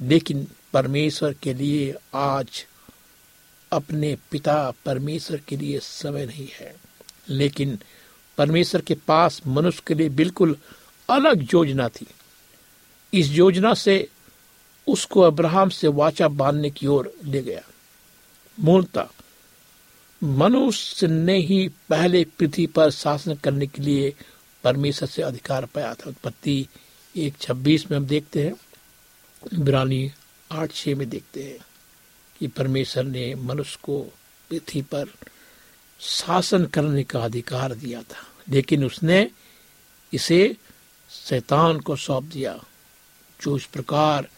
लेकिन 0.00 0.46
परमेश्वर 0.72 1.32
के 1.32 1.54
लिए 1.54 1.94
आज 2.14 2.66
अपने 3.72 4.18
पिता 4.30 4.72
परमेश्वर 4.84 5.40
के 5.48 5.56
लिए 5.56 5.78
समय 5.78 6.26
नहीं 6.26 6.48
है। 6.52 6.76
लेकिन 7.28 7.78
परमेश्वर 8.38 8.80
के 8.80 8.94
पास 8.94 9.42
मनुष्य 9.46 9.82
के 9.86 9.94
लिए 9.94 10.08
बिल्कुल 10.08 10.56
अलग 11.10 11.48
योजना 11.54 11.88
थी। 11.88 12.06
इस 13.14 13.28
योजना 13.28 13.74
से 13.74 14.08
उसको 14.86 15.20
अब्राहम 15.20 15.68
से 15.68 15.88
वाचा 15.88 16.28
बांधने 16.28 16.70
की 16.70 16.86
ओर 16.86 17.12
ले 17.24 17.42
गया। 17.42 17.62
मूलतः 18.60 19.08
मनुष्य 20.22 21.06
ने 21.06 21.38
ही 21.38 21.68
पहले 21.68 22.24
पृथ्वी 22.24 22.66
पर 22.66 22.90
शासन 22.90 23.34
करने 23.34 23.66
के 23.66 23.82
लिए 23.82 24.14
परमेश्वर 24.68 25.08
से 25.08 25.22
अधिकार 25.22 25.66
पाया 25.66 25.94
था। 25.94 26.10
उत्पत्ति 26.10 26.66
एक 27.14 27.38
छब्बीस 27.40 27.90
में 27.90 27.96
हम 27.98 28.06
देखते 28.06 28.44
हैं 28.44 28.54
बिरानी 29.64 30.10
आठ 30.52 30.72
छः 30.72 30.96
में 30.96 31.08
देखते 31.08 31.42
हैं 31.42 31.58
कि 32.40 32.46
परमेश्वर 32.48 33.04
ने 33.04 33.34
मनुष्य 33.34 33.78
को 33.82 33.98
पृथ्वी 34.50 34.82
पर 34.82 35.06
शासन 36.00 36.64
करने 36.64 37.04
का 37.04 37.20
अधिकार 37.20 37.74
दिया 37.74 38.02
था, 38.02 38.26
लेकिन 38.48 38.84
उसने 38.84 39.30
इसे 40.12 40.56
शैतान 41.10 41.80
को 41.80 41.96
सौंप 41.96 42.24
दिया। 42.24 42.54
जो 43.40 43.56
इस 43.56 43.66
प्रकार 43.66 44.28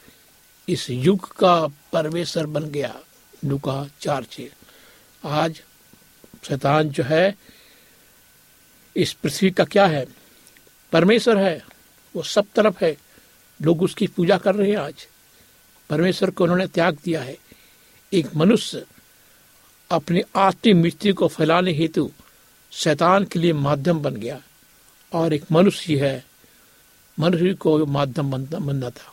इस 0.69 0.89
युग 0.91 1.37
का 1.37 1.67
परमेश्वर 1.93 2.47
बन 2.47 2.65
गया, 2.71 2.95
लुका 3.45 3.89
चार 4.01 4.25
छे 4.25 4.51
आज 5.25 5.63
शैतान 6.49 6.89
जो 6.89 7.03
है, 7.05 7.35
इस 8.97 9.13
पृथ्वी 9.13 9.51
का 9.51 9.65
क्या 9.65 9.87
है? 9.87 10.07
परमेश्वर 10.93 11.39
है, 11.39 11.65
वो 12.17 12.23
सब 12.23 12.45
तरफ़ 12.55 12.85
है। 12.85 12.97
लोग 13.63 13.83
उसकी 13.83 14.07
पूजा 14.07 14.39
कर 14.39 14.55
रहे 14.55 14.71
हैं 14.71 14.79
आज। 14.79 15.09
परमेश्वर 15.91 16.31
को 16.31 16.45
उन्होंने 16.45 16.67
त्याग 16.67 16.99
दिया 17.05 17.23
है। 17.23 17.39
एक 18.13 18.37
मनुष्य 18.37 18.87
अपने 19.91 20.23
आत्मिक 20.37 20.77
मृत्यु 20.77 21.15
को 21.15 21.29
फैलाने 21.29 21.73
हेतु 21.73 22.11
शैतान 22.73 23.25
के 23.25 23.39
लिए 23.39 23.53
माध्यम 23.53 23.99
बन 23.99 24.15
गया। 24.15 24.43
और 25.13 25.33
एक 25.33 25.45
मनुष्य 25.53 26.07
है, 26.07 26.25
मनुष्य 27.21 27.55
को 27.55 27.87
माध्यम 27.87 28.31
बनना 28.31 28.91
था। 28.91 29.13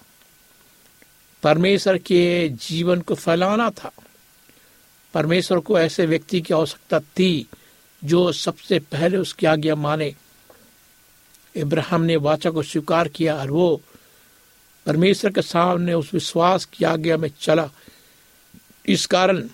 परमेश्वर 1.44 1.98
के 1.98 2.50
जीवन 2.50 3.02
को 3.02 3.16
फैलाना 3.16 3.70
था। 3.70 3.92
परमेश्वर 5.14 5.60
को 5.60 5.80
ऐसे 5.80 6.06
व्यक्ति 6.06 6.42
की 6.42 6.54
आवश्यकता 6.54 7.00
थी 7.00 7.48
जो 8.04 8.32
सबसे 8.32 8.80
पहले 8.80 9.18
उसकी 9.18 9.46
आज्ञा 9.46 9.76
माने। 9.76 10.16
इब्राहिम 11.58 12.02
ने 12.02 12.16
वाचा 12.16 12.50
को 12.50 12.64
स्वीकार 12.64 13.08
किया 13.08 13.36
और 13.36 13.52
वो 13.52 13.82
परमेश्वर 14.86 15.32
के 15.32 15.42
सामने 15.42 15.94
उस 15.94 16.14
विश्वास 16.14 16.66
की 16.66 16.86
आज्ञा 16.86 17.18
में 17.18 17.32
चला। 17.42 17.70
इस 18.86 19.06
कारण 19.06 19.50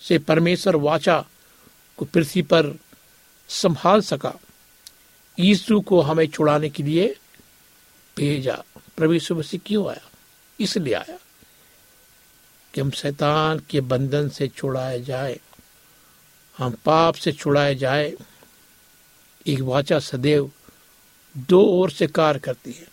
से 0.00 0.18
परमेश्वर 0.18 0.76
वाचा 0.76 1.24
को 1.96 2.04
पृथ्वी 2.04 2.42
पर 2.42 2.78
संभाल 3.48 4.00
सका। 4.00 4.34
यीशु 5.38 5.80
को 5.80 6.00
हमें 6.00 6.26
छुड़ाने 6.26 6.68
के 6.68 6.82
लिए 6.82 7.16
भेजा। 8.16 8.62
प्रभु 8.96 9.12
यीशु 9.12 9.34
मसीह 9.34 9.60
क्यों 9.66 9.88
आया? 9.88 10.10
इसलिए 10.60 10.94
आया 10.94 11.18
कि 12.74 12.80
हम 12.80 12.90
शैतान 12.90 13.58
के 13.70 13.80
बंधन 13.80 14.28
से 14.28 14.48
छुड़ाए 14.48 15.00
जाए। 15.02 15.40
हम 16.58 16.74
पाप 16.84 17.14
से 17.14 17.32
छुड़ाए 17.32 17.74
जाए। 17.74 18.14
एक 19.46 19.60
वाचा 19.60 19.98
सदैव 19.98 20.52
दो 21.36 21.62
ओर 21.62 21.90
से 21.90 22.06
कार्य 22.06 22.38
करती 22.38 22.72
है। 22.72 22.86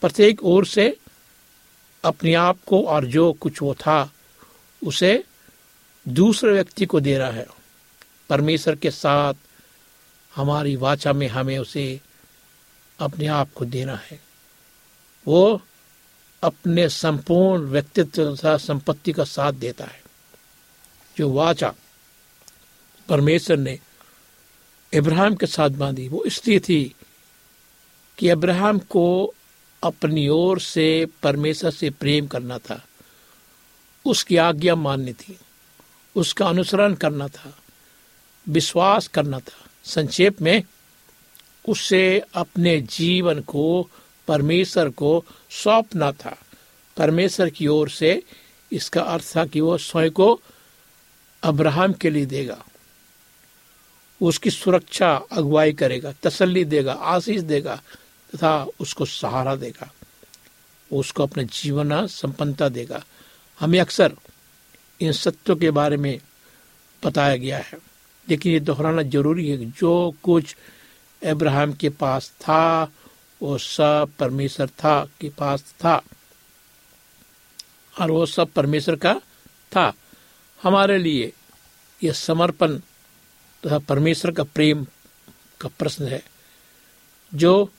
प्रत्येक 0.00 0.44
ओर 0.44 0.66
से 0.66 0.96
अपने 2.04 2.34
आप 2.34 2.58
को 2.66 2.82
और 2.82 3.06
जो 3.06 3.32
कुछ 3.32 3.62
वो 3.62 3.74
था, 3.74 4.12
उसे 4.86 5.24
दूसरे 6.08 6.52
व्यक्ति 6.52 6.86
को 6.86 7.00
दे 7.00 7.18
रहा 7.18 7.30
है। 7.30 7.46
परमेश्वर 8.30 8.76
के 8.76 8.90
साथ 8.90 9.34
हमारी 10.34 10.76
वाचा 10.76 11.12
में 11.12 11.28
हमें 11.28 11.58
उसे 11.58 12.00
अपने 12.98 13.26
आप 13.26 13.52
को 13.52 13.64
देना 13.64 13.96
है। 13.96 14.20
वो 15.26 15.62
अपने 16.42 16.88
संपूर्ण 16.88 17.62
व्यक्तित्व 17.62 18.36
तथा 18.36 18.56
संपत्ति 18.56 19.12
का 19.12 19.24
साथ 19.24 19.52
देता 19.52 19.84
है। 19.84 20.02
जो 21.16 21.30
वाचा 21.30 21.74
परमेश्वर 23.08 23.56
ने 23.56 23.78
इब्राहिम 24.92 25.34
के 25.34 25.46
साथ 25.46 25.70
बांधी, 25.70 26.08
वो 26.08 26.24
इसलिए 26.24 26.60
थी। 26.60 26.94
कि 28.18 28.28
अब्राहम 28.28 28.78
को 28.78 29.34
अपनी 29.82 30.28
ओर 30.28 30.60
से 30.60 31.06
परमेश्वर 31.22 31.70
से 31.70 31.90
प्रेम 31.90 32.26
करना 32.26 32.58
था। 32.58 32.84
उसकी 34.06 34.36
आज्ञा 34.36 34.74
माननी 34.74 35.12
थी। 35.12 35.38
उसका 36.16 36.46
अनुसरण 36.46 36.94
करना 36.94 37.28
था। 37.28 37.58
विश्वास 38.48 39.08
करना 39.08 39.38
था। 39.38 39.70
संक्षेप 39.84 40.42
में, 40.42 40.62
उससे 41.68 42.22
अपने 42.34 42.80
जीवन 42.80 43.40
को, 43.40 43.88
परमेश्वर 44.28 44.88
को 44.88 45.24
सौंपना 45.50 46.12
था। 46.12 46.38
परमेश्वर 46.96 47.50
की 47.50 47.66
ओर 47.66 47.88
से 47.88 48.22
इसका 48.72 49.02
अर्थ 49.02 49.36
था 49.36 49.46
कि 49.46 49.60
वो 49.60 49.78
स्वयं 49.78 50.10
को 50.10 50.40
अब्राहम 51.42 51.92
के 51.92 52.10
लिए 52.10 52.26
देगा। 52.26 52.64
उसकी 54.22 54.50
सुरक्षा 54.50 55.20
अगुवाई 55.32 55.72
करेगा, 55.72 56.12
तसल्ली 56.22 56.64
देगा, 56.64 56.92
आशीष 56.92 57.40
देगा 57.40 57.82
तथा 58.34 58.66
उसको 58.80 59.04
सहारा 59.04 59.54
देगा। 59.56 59.90
उसको 60.92 61.22
अपने 61.22 61.44
जीवन 61.44 62.06
संपन्नता 62.06 62.68
देगा। 62.68 63.04
हमें 63.60 63.80
अक्सर 63.80 64.16
इन 65.00 65.12
सत्यों 65.12 65.56
के 65.56 65.70
बारे 65.70 65.96
में 65.96 66.20
बताया 67.04 67.36
गया 67.36 67.58
है। 67.58 67.78
लेकिन 68.28 68.52
ये 68.52 68.60
दोहराना 68.60 69.02
ज़रूरी 69.02 69.48
है 69.50 69.70
जो 69.70 70.14
कुछ 70.22 70.56
अब्राहम 71.26 71.72
के 71.72 71.88
पास 71.88 72.30
था, 72.40 72.84
वो 73.42 73.58
सब 73.58 74.10
परमेश्वर 74.18 74.68
था 74.68 75.04
के 75.20 75.28
पास 75.28 75.62
था। 75.62 76.02
और 78.00 78.10
वो 78.10 78.26
सब 78.26 78.48
परमेश्वर 78.48 78.96
का 78.96 79.14
था। 79.76 79.92
हमारे 80.62 80.98
लिए 80.98 81.32
ये 82.04 82.12
समर्पण 82.12 82.78
तथा 82.78 83.78
तो 83.78 83.78
परमेश्वर 83.78 84.30
का 84.32 84.42
प्रेम 84.44 84.84
का 85.60 85.68
प्रश्न 85.78 86.06
है, 86.06 86.22
जो 87.34 87.70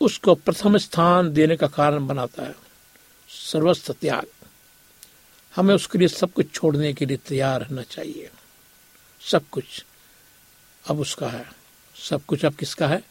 उसको 0.00 0.34
प्रथम 0.34 0.78
स्थान 0.78 1.32
देने 1.32 1.56
का 1.56 1.66
कारण 1.66 2.06
बनाता 2.06 2.42
है। 2.42 2.54
सर्वस्व 3.28 3.92
त्याग 3.92 4.26
हमें 5.56 5.74
उसके 5.74 5.98
लिए 5.98 6.08
सब 6.08 6.32
कुछ 6.32 6.52
छोड़ने 6.52 6.92
के 6.92 7.06
लिए 7.06 7.16
तैयार 7.16 7.60
रहना 7.60 7.82
चाहिए। 7.82 8.30
सब 9.20 9.48
कुछ। 9.48 9.84
अब 10.88 11.00
उसका 11.00 11.28
है। 11.28 11.52
सब 12.10 12.24
कुछ 12.24 12.44
अब 12.44 12.54
किसका 12.54 12.88
है? 12.88 13.02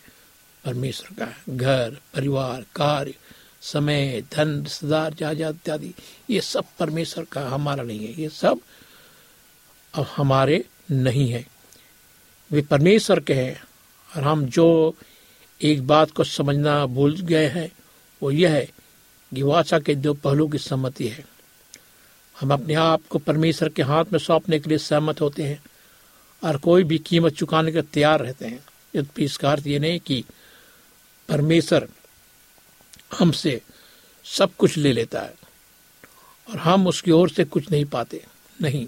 परमेश्वर 0.65 1.15
का 1.19 1.26
है। 1.26 1.43
घर, 1.50 1.98
परिवार, 2.13 2.65
कार्य, 2.76 3.13
समय, 3.62 4.24
धन, 4.34 4.63
रिश्तेदार, 4.63 5.13
जायदाद 5.13 5.56
इत्यादि। 5.56 5.93
ये 6.30 6.41
सब 6.41 6.65
परमेश्वर 6.80 7.26
का 7.26 7.50
हमारा 7.50 7.84
नहीं 7.84 8.00
है। 8.00 8.22
ये 8.22 8.30
सब 8.30 8.60
अब 9.93 10.08
हमारे 10.17 10.65
नहीं 10.91 11.32
है। 11.32 11.48
वे 12.52 12.62
परमेश्वर 12.62 13.19
के 13.19 13.34
हैं 13.34 13.63
और 14.15 14.24
हम 14.24 14.46
जो 14.46 14.96
एक 15.63 15.86
बात 15.88 16.12
को 16.12 16.23
समझना 16.23 16.86
भूल 16.86 17.15
गए 17.17 17.47
हैं, 17.47 17.71
वो 18.21 18.32
यह 18.32 18.52
है 18.52 18.65
कि 19.32 19.41
वाचा 19.41 19.80
के 19.80 19.95
दो 19.95 20.13
पहलू 20.13 20.47
की 20.47 20.58
सहमति 20.58 21.08
है। 21.08 21.26
हम 22.36 22.54
अपने 22.54 22.73
आप 22.73 23.02
को 23.10 23.19
परमेश्वर 23.19 23.69
के 23.69 23.84
हाथ 23.84 24.06
में 24.13 24.19
सौंपने 24.19 24.60
के 24.60 24.69
लिए 24.69 24.78
सहमत 24.78 25.21
होते 25.21 25.43
हैं 25.43 25.62
और 26.43 26.58
कोई 26.58 26.84
भी 26.84 26.97
कीमत 26.99 27.34
चुकाने 27.34 27.71
के 27.71 27.82
तैयार 27.84 28.19
रहते 28.19 28.45
हैं। 28.45 28.63
यद्यपि 28.95 29.26
इसका 29.26 29.52
अर्थ 29.52 29.67
ये 29.67 29.80
नहीं 29.80 29.99
कि 29.99 30.23
परमेश्वर 31.30 31.88
हमसे 33.19 33.62
सब 34.26 34.56
कुछ 34.56 34.78
ले 34.78 34.93
लेता 34.93 35.21
है 35.21 35.34
और 36.47 36.58
हम 36.58 36.88
उसकी 36.88 37.12
ओर 37.12 37.30
से 37.30 37.43
कुछ 37.45 37.71
नहीं 37.71 37.86
पाते। 37.86 38.23
नहीं, 38.62 38.88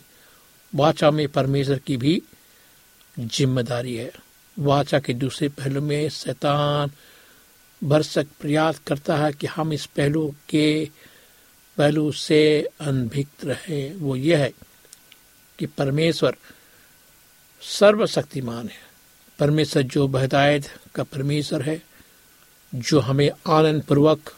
वाचा 0.74 1.12
में 1.12 1.28
परमेश्वर 1.28 1.80
की 1.80 1.98
भी 1.98 2.22
ज़िम्मेदारी 3.18 3.96
है। 3.96 4.12
वाचा 4.60 5.00
के 5.00 5.13
दूसरे 5.13 5.50
पहलू 5.50 5.82
में 5.82 6.10
शैतान 6.10 6.91
भरसक 7.88 8.28
प्रयास 8.39 8.80
करता 8.88 9.18
है 9.18 9.34
कि 9.34 9.48
हम 9.48 9.74
इस 9.74 9.86
पहलू 9.86 10.36
के 10.50 10.89
पहलू 11.78 12.12
से 12.12 12.70
अनभिक्त 12.80 13.46
रहे। 13.46 13.94
वो 13.94 14.15
ये 14.15 14.36
है 14.36 14.54
कि 15.60 15.65
परमेश्वर 15.65 16.36
सर्वशक्तिमान 17.62 18.68
है। 18.68 18.86
परमेश्वर 19.39 19.84
जो 19.84 20.08
बहदायत 20.08 20.63
का 20.96 21.04
परमेश्वर 21.04 21.62
है, 21.62 21.84
जो 22.76 23.00
हमें 23.00 23.32
आनंद 23.48 23.84
पूर्वक 23.84 24.36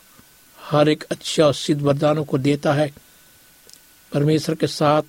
हर 0.60 0.90
एक 0.90 1.04
अच्छे 1.04 1.42
और 1.42 1.54
सिद्ध 1.54 1.82
वरदानों 1.82 2.26
को 2.26 2.38
देता 2.38 2.74
है। 2.74 2.94
परमेश्वर 4.14 4.56
के 4.56 4.68
साथ 4.68 5.02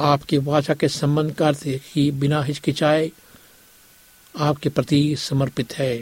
आपके 0.00 0.38
वाचा 0.38 0.74
के 0.74 0.88
संबंध 0.88 1.34
का 1.34 1.52
ही 1.66 2.10
बिना 2.10 2.42
हिचकिचाए 2.42 3.12
आपके 4.34 4.68
प्रति 4.68 5.16
समर्पित 5.18 5.72
है। 5.74 5.96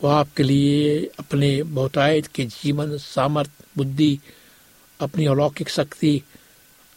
वो 0.00 0.08
आपके 0.08 0.42
लिए 0.42 1.04
अपने 1.18 1.62
बहुतायत 1.62 2.26
के 2.26 2.44
जीवन 2.44 2.96
सामर्थ्य 2.98 3.64
बुद्धि, 3.76 4.18
अपनी 5.00 5.26
अलौकिक 5.26 5.68
शक्ति, 5.68 6.22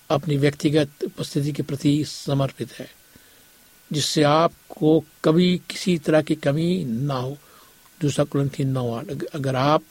अपनी 0.09 0.37
व्यक्तिगत 0.37 1.03
उपस्थिति 1.05 1.51
के 1.51 1.63
प्रति 1.63 2.03
समर्पित 2.05 2.73
है, 2.73 2.89
जिससे 3.91 4.23
आपको 4.23 4.99
कभी 5.23 5.57
किसी 5.69 5.97
तरह 5.97 6.21
की 6.21 6.35
कमी 6.35 6.83
ना 6.85 7.15
हो। 7.15 7.37
दूसरा 8.01 8.25
कुलंथी 8.25 8.63
नौ 8.63 8.91
आठ 8.91 9.23
अगर 9.33 9.55
आप 9.55 9.83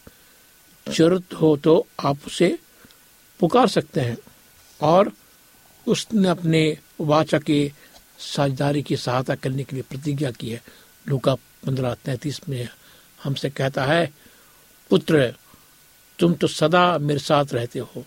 ज़रूरत 0.87 1.35
हो 1.35 1.57
तो 1.57 1.87
आप 2.01 2.27
उसे 2.27 2.59
पुकार 3.41 3.69
सकते 3.69 4.01
हैं 4.01 4.17
और 4.81 5.13
उसने 5.87 6.29
अपने 6.29 6.63
वाचा 7.01 7.39
के 7.39 7.61
साझेदारी 8.21 8.83
की 8.83 8.97
सहायता 8.97 9.35
करने 9.35 9.65
के 9.65 9.77
लिए 9.77 9.83
प्रतिज्ञा 9.83 10.31
की 10.31 10.51
है। 10.51 10.63
लूका 11.09 11.35
पंद्रह 11.35 11.95
तैतीस 11.95 12.49
में 12.49 12.69
हमसे 13.25 13.51
कहता 13.51 13.85
है, 13.85 14.15
पुत्र, 14.91 15.35
तुम 16.19 16.35
तो 16.35 16.47
सदा 16.47 16.99
मेरे 16.99 17.21
साथ 17.21 17.45
रहते 17.53 17.79
हो। 17.79 18.05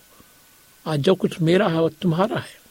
आज 0.88 0.99
जो 0.99 1.15
कुछ 1.15 1.41
मेरा 1.41 1.67
है 1.67 1.80
वो 1.80 1.89
तुम्हारा 1.89 2.39
है। 2.39 2.62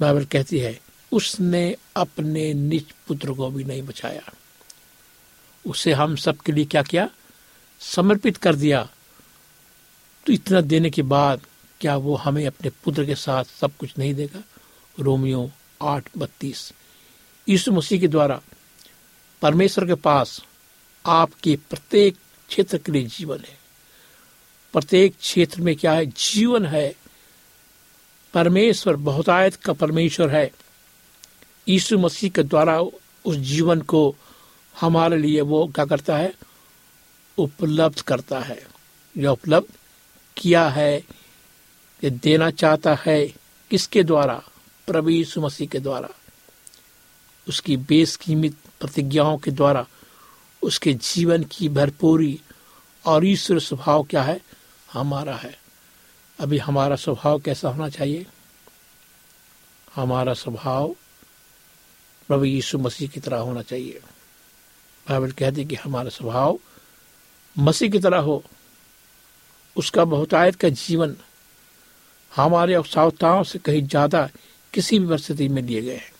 बाइबल 0.00 0.24
कहती 0.24 0.58
है, 0.58 0.80
उसने 1.12 1.76
अपने 1.96 2.54
निज 2.54 2.84
पुत्र 3.08 3.32
को 3.32 3.50
भी 3.50 3.64
नहीं 3.64 3.82
बचाया। 3.82 4.22
उसे 5.66 5.92
हम 5.92 6.16
सबके 6.16 6.52
लिए 6.52 6.64
क्या 6.64 6.82
किया? 6.82 7.10
समर्पित 7.80 8.36
कर 8.36 8.54
दिया। 8.54 8.90
तो 10.26 10.32
इतना 10.32 10.60
देने 10.60 10.90
के 10.90 11.02
बाद 11.02 11.40
क्या 11.80 11.96
वो 11.96 12.14
हमें 12.14 12.46
अपने 12.46 12.70
पुत्र 12.70 13.06
के 13.06 13.14
साथ 13.14 13.44
सब 13.44 13.76
कुछ 13.76 13.98
नहीं 13.98 14.14
देगा? 14.14 14.42
रोमियो 15.00 15.50
आठ 15.82 16.08
बत्तीस। 16.16 16.72
यीशु 17.48 17.72
मसीह 17.72 18.00
के 18.00 18.08
द्वारा 18.08 18.40
परमेश्वर 19.42 19.86
के 19.86 19.94
पास 19.94 20.42
आपके 21.06 21.58
प्रत्येक 21.70 22.16
क्षेत्र 22.48 22.78
के 22.78 22.92
लिए 22.92 23.02
जीवन 23.02 23.38
है। 23.38 23.58
प्रत्येक 24.72 25.16
क्षेत्र 25.16 25.60
में 25.60 25.76
क्या 25.76 25.92
है? 25.92 26.06
जीवन 26.06 26.66
है। 26.66 26.96
परमेश्वर, 28.34 28.96
बहुतायत 28.96 29.54
का 29.54 29.72
परमेश्वर 29.72 30.30
है। 30.30 30.52
यीशु 31.68 31.98
मसीह 31.98 32.30
के 32.30 32.42
द्वारा 32.42 32.80
उस 33.24 33.36
जीवन 33.36 33.80
को 33.80 34.16
हमारे 34.80 35.18
लिए 35.18 35.40
वो 35.40 35.66
क्या 35.74 35.84
करता 35.84 36.16
है? 36.16 36.34
उपलब्ध 37.38 38.00
करता 38.00 38.40
है। 38.40 38.66
या 39.16 39.32
उपलब्ध 39.32 39.74
किया 40.36 40.68
है, 40.68 40.98
ये 42.04 42.10
देना 42.10 42.50
चाहता 42.50 42.98
है, 43.06 43.26
किसके 43.70 44.02
द्वारा? 44.02 44.42
प्रभु 44.92 45.10
यीशु 45.10 45.40
मसीह 45.40 45.68
के 45.68 45.78
द्वारा, 45.78 46.08
उसकी 47.48 47.76
बेसकीमित 47.76 48.56
प्रतिज्ञाओं 48.80 49.38
के 49.38 49.50
द्वारा, 49.50 49.86
उसके 50.62 50.94
जीवन 50.94 51.44
की 51.44 51.68
भरपूरी 51.68 52.40
और 53.06 53.26
ईश्वर 53.26 53.58
स्वभाव 53.58 54.02
क्या 54.02 54.22
है? 54.22 54.40
हमारा 54.92 55.36
है। 55.36 55.58
अभी 56.40 56.58
हमारा 56.58 56.96
स्वभाव 56.96 57.40
कैसा 57.40 57.68
होना 57.68 57.88
चाहिए? 57.88 58.26
हमारा 59.94 60.34
स्वभाव 60.34 60.96
प्रभु 62.28 62.44
यीशु 62.44 62.78
मसीह 62.78 63.08
की 63.08 63.20
तरह 63.20 63.38
होना 63.38 63.62
चाहिए। 63.62 64.00
बाइबल 65.08 65.30
कहती 65.30 65.64
कि 65.64 65.74
हमारा 65.74 66.08
स्वभाव 66.08 66.58
मसीह 67.58 67.90
की 67.90 67.98
तरह 67.98 68.18
हो। 68.18 68.44
उसका 69.76 70.04
बहुतायत 70.04 70.54
का 70.54 70.68
जीवन 70.68 71.16
हमारे 72.36 72.74
अवसावताओं 72.74 73.42
से 73.42 73.58
कहीं 73.58 73.82
ज़्यादा 73.82 74.28
किसी 74.72 74.98
भी 74.98 75.06
परिस्थिति 75.08 75.48
में 75.48 75.62
लिए 75.62 75.82
गए 75.82 75.96
हैं। 75.96 76.12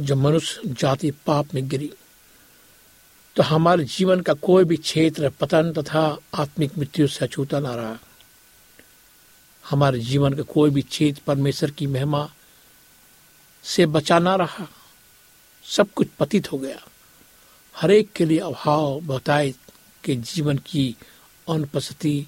जब 0.00 0.16
मनुष्य 0.16 0.60
जाति 0.64 1.10
पाप 1.10 1.54
में 1.54 1.68
गिरी 1.68 1.92
तो 3.36 3.42
हमारे 3.42 3.84
जीवन 3.84 4.20
का 4.20 4.34
कोई 4.34 4.64
भी 4.64 4.76
क्षेत्र 4.76 5.30
पतन 5.30 5.72
तथा 5.72 6.18
आत्मिक 6.34 6.78
मृत्यु 6.78 7.06
से 7.06 7.24
अछूता 7.24 7.60
ना 7.60 7.74
रहा। 7.74 7.98
हमारे 9.70 10.00
जीवन 10.00 10.32
का 10.32 10.42
कोई 10.42 10.70
भी 10.70 10.82
क्षेत्र 10.82 11.22
परमेश्वर 11.26 11.70
की 11.70 11.86
महिमा 11.86 12.30
से 13.64 13.86
बचा 13.86 14.18
ना 14.18 14.36
रहा। 14.36 14.68
सब 15.64 15.92
कुछ 15.92 16.08
पतित 16.18 16.52
हो 16.52 16.58
गया। 16.58 16.84
हर 17.76 17.90
एक 17.90 18.12
के 18.12 18.24
लिए 18.24 18.38
अभाव 18.38 19.00
बताए 19.00 19.54
के 20.04 20.16
जीवन 20.16 20.58
की 20.58 20.96
अनुपस्थिति 21.50 22.26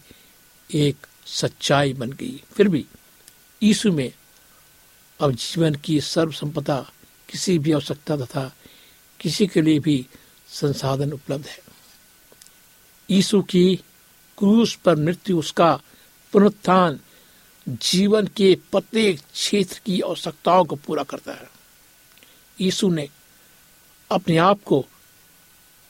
एक 0.75 1.07
सच्चाई 1.27 1.93
बन 1.93 2.13
गई। 2.13 2.43
फिर 2.53 2.69
भी 2.69 2.87
यीशु 3.63 3.93
में 3.93 4.13
अब 5.21 5.31
जीवन 5.31 5.75
की 5.75 6.01
सर्व 6.01 6.33
संपदा 6.33 6.91
किसी 7.29 7.59
भी 7.59 7.73
आवश्यकता 7.73 8.17
तथा 8.17 8.53
किसी 9.21 9.47
के 9.47 9.63
लिए 9.63 9.79
भी 9.79 10.07
संसाधन 10.49 11.13
उपलब्ध 11.13 11.47
है। 11.47 11.59
यीशु 13.11 13.43
की 13.43 13.77
क्रूस 14.39 14.75
पर 14.75 14.97
मृत्यु, 14.97 15.39
उसका 15.39 15.81
पुनरुत्थान 16.33 17.01
जीवन 17.69 18.27
के 18.27 18.59
प्रत्येक 18.73 19.21
क्षेत्र 19.21 19.81
की 19.87 20.01
आवश्यकताओं 20.01 20.65
को 20.65 20.77
पूरा 20.77 21.03
करता 21.03 21.33
है। 21.33 21.51
यीशु 22.61 22.89
ने 22.89 23.09
अपने 24.11 24.37
आप 24.37 24.63
को 24.63 24.87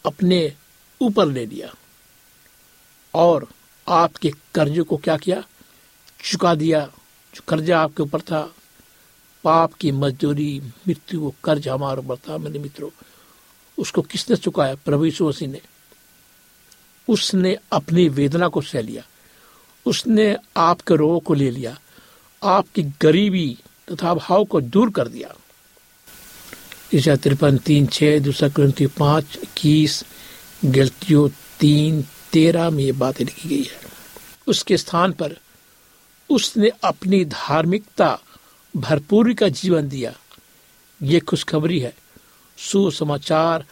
अपने 0.07 0.55
ऊपर 1.01 1.27
ले 1.27 1.47
लिया 1.47 1.75
और 3.15 3.49
आपके 3.89 4.31
कर्ज 4.55 4.81
को 4.81 4.97
क्या 4.97 5.17
किया? 5.17 5.45
चुका 6.25 6.55
दिया। 6.55 6.91
जो 7.35 7.43
कर्जा 7.49 7.81
आपके 7.81 8.03
ऊपर 8.03 8.21
था 8.21 8.55
पाप 9.45 9.73
की 9.73 9.93
मजदूरी, 9.93 10.63
मृत्यु 10.89 11.21
वो 11.21 11.35
कर्ज 11.45 11.69
हमारे 11.69 11.99
ऊपर 11.99 12.39
मेरे 12.39 12.59
मित्रों। 12.59 12.91
उसको 13.79 14.03
किसने 14.03 14.37
चुकाया? 14.37 14.75
प्रभु 14.75 15.05
यीशु 15.05 15.29
मसीह 15.29 15.49
ने। 15.49 15.61
उसने 17.09 17.59
अपनी 17.73 18.09
वेदना 18.09 18.49
को 18.49 18.61
सह 18.61 18.81
लिया। 18.81 19.03
उसने 19.87 20.37
आपके 20.57 20.97
रोग 20.97 21.23
को 21.23 21.35
ले 21.35 21.51
लिया। 21.51 21.81
आपकी 22.43 22.83
गरीबी 22.83 23.59
तथा 23.93 24.15
भाव 24.15 24.45
को 24.45 24.61
दूर 24.61 24.91
कर 24.91 25.09
दिया। 25.09 25.35
ईसा 26.95 27.17
तिरपन 27.17 27.59
तीन 27.59 27.87
छह, 27.87 28.19
दूसरा 28.19 28.49
क्रंथी 28.49 28.87
पाँच, 28.87 29.25
इक्कीस, 29.43 30.05
गलतियों 30.65 31.29
तीन, 31.61 32.05
तेरह 32.33 32.71
में 32.71 32.85
ये 32.85 32.93
बातें 32.93 33.25
लिखी 33.25 33.49
गई 33.49 33.63
है। 33.63 33.81
उसके 34.47 34.77
स्थान 34.77 35.13
पर 35.13 35.37
उसने 36.31 36.71
अपनी 36.85 37.25
धार्मिकता 37.25 38.21
भरपूरी 38.79 39.35
का 39.35 39.49
जीवन 39.49 39.89
दिया। 39.89 40.15
ये 41.03 41.21
खुशखबरी 41.21 41.81
है। 41.81 41.97
सुसमाचार, 42.59 43.67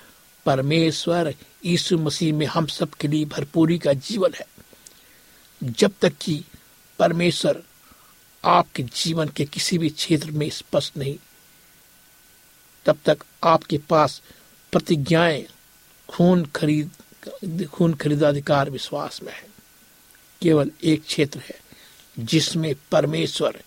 परमेश्वर 0.47 1.35
यीशु 1.65 1.99
मसीह 1.99 2.35
में 2.35 2.47
हम 2.47 2.67
सब 2.67 2.91
के 2.91 3.09
लिए 3.09 3.25
भरपूरी 3.25 3.79
का 3.79 3.93
जीवन 3.93 4.31
है। 4.35 4.47
जब 5.63 5.93
तक 6.03 6.13
कि 6.21 6.45
परमेश्वर 6.99 7.63
आपके 8.45 8.83
जीवन 8.83 9.29
के 9.29 9.45
किसी 9.45 9.79
भी 9.79 9.89
क्षेत्र 9.89 10.31
में 10.31 10.51
स्पष्ट 10.51 10.97
नहीं, 10.97 11.19
तब 12.87 12.99
तक 13.05 13.19
आपके 13.45 13.79
पास 13.79 14.23
प्रतिज्ञाएँ, 14.73 15.47
खून 16.09 16.45
खरीद, 16.45 16.91
खून 17.73 17.95
खरीदाधिकार 17.95 18.71
विश्वास 18.71 19.23
में 19.23 19.33
है। 19.33 19.47
केवल 20.43 20.71
एक 20.85 21.05
क्षेत्र 21.05 21.39
है, 21.39 21.61
जिसमें 22.19 22.75
परमेश्वर 22.93 23.63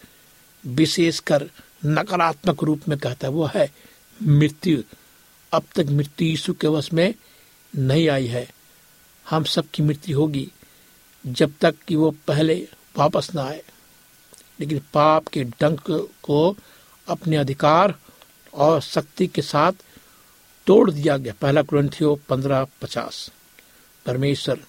विशेषकर 0.66 1.50
नकारात्मक 1.86 2.64
रूप 2.64 2.82
में 2.90 2.98
कहता 2.98 3.28
है, 3.28 3.34
वो 3.34 3.46
है 3.46 3.72
मृत्यु। 4.24 4.84
अब 5.54 5.64
तक 5.76 5.86
मृत्यु 5.90 6.28
यीशु 6.28 6.54
के 6.54 6.68
वश 6.68 6.94
में 6.94 7.16
नहीं 7.76 8.10
आई 8.10 8.28
है। 8.28 8.54
हम 9.30 9.44
सब 9.44 9.70
की 9.74 9.84
मृत्यु 9.84 10.20
होगी 10.20 10.52
जब 11.28 11.54
तक 11.62 11.76
कि 11.88 11.96
वो 11.96 12.12
पहले 12.28 12.68
वापस 12.98 13.32
ना 13.36 13.44
आए। 13.44 13.64
लेकिन 14.60 14.82
पाप 14.94 15.28
के 15.28 15.44
डंक 15.44 16.10
को 16.24 16.58
अपने 17.08 17.38
अधिकार 17.38 17.96
और 18.54 18.82
शक्ति 18.82 19.28
के 19.28 19.42
साथ 19.42 19.72
तोड़ 20.68 20.92
दिया 20.92 21.18
गया। 21.18 21.34
पहला 21.42 21.62
ग्रंथियो 21.62 22.22
पंद्रह 22.30 22.68
पचास। 22.82 23.32
परमेश्वर 24.06 24.60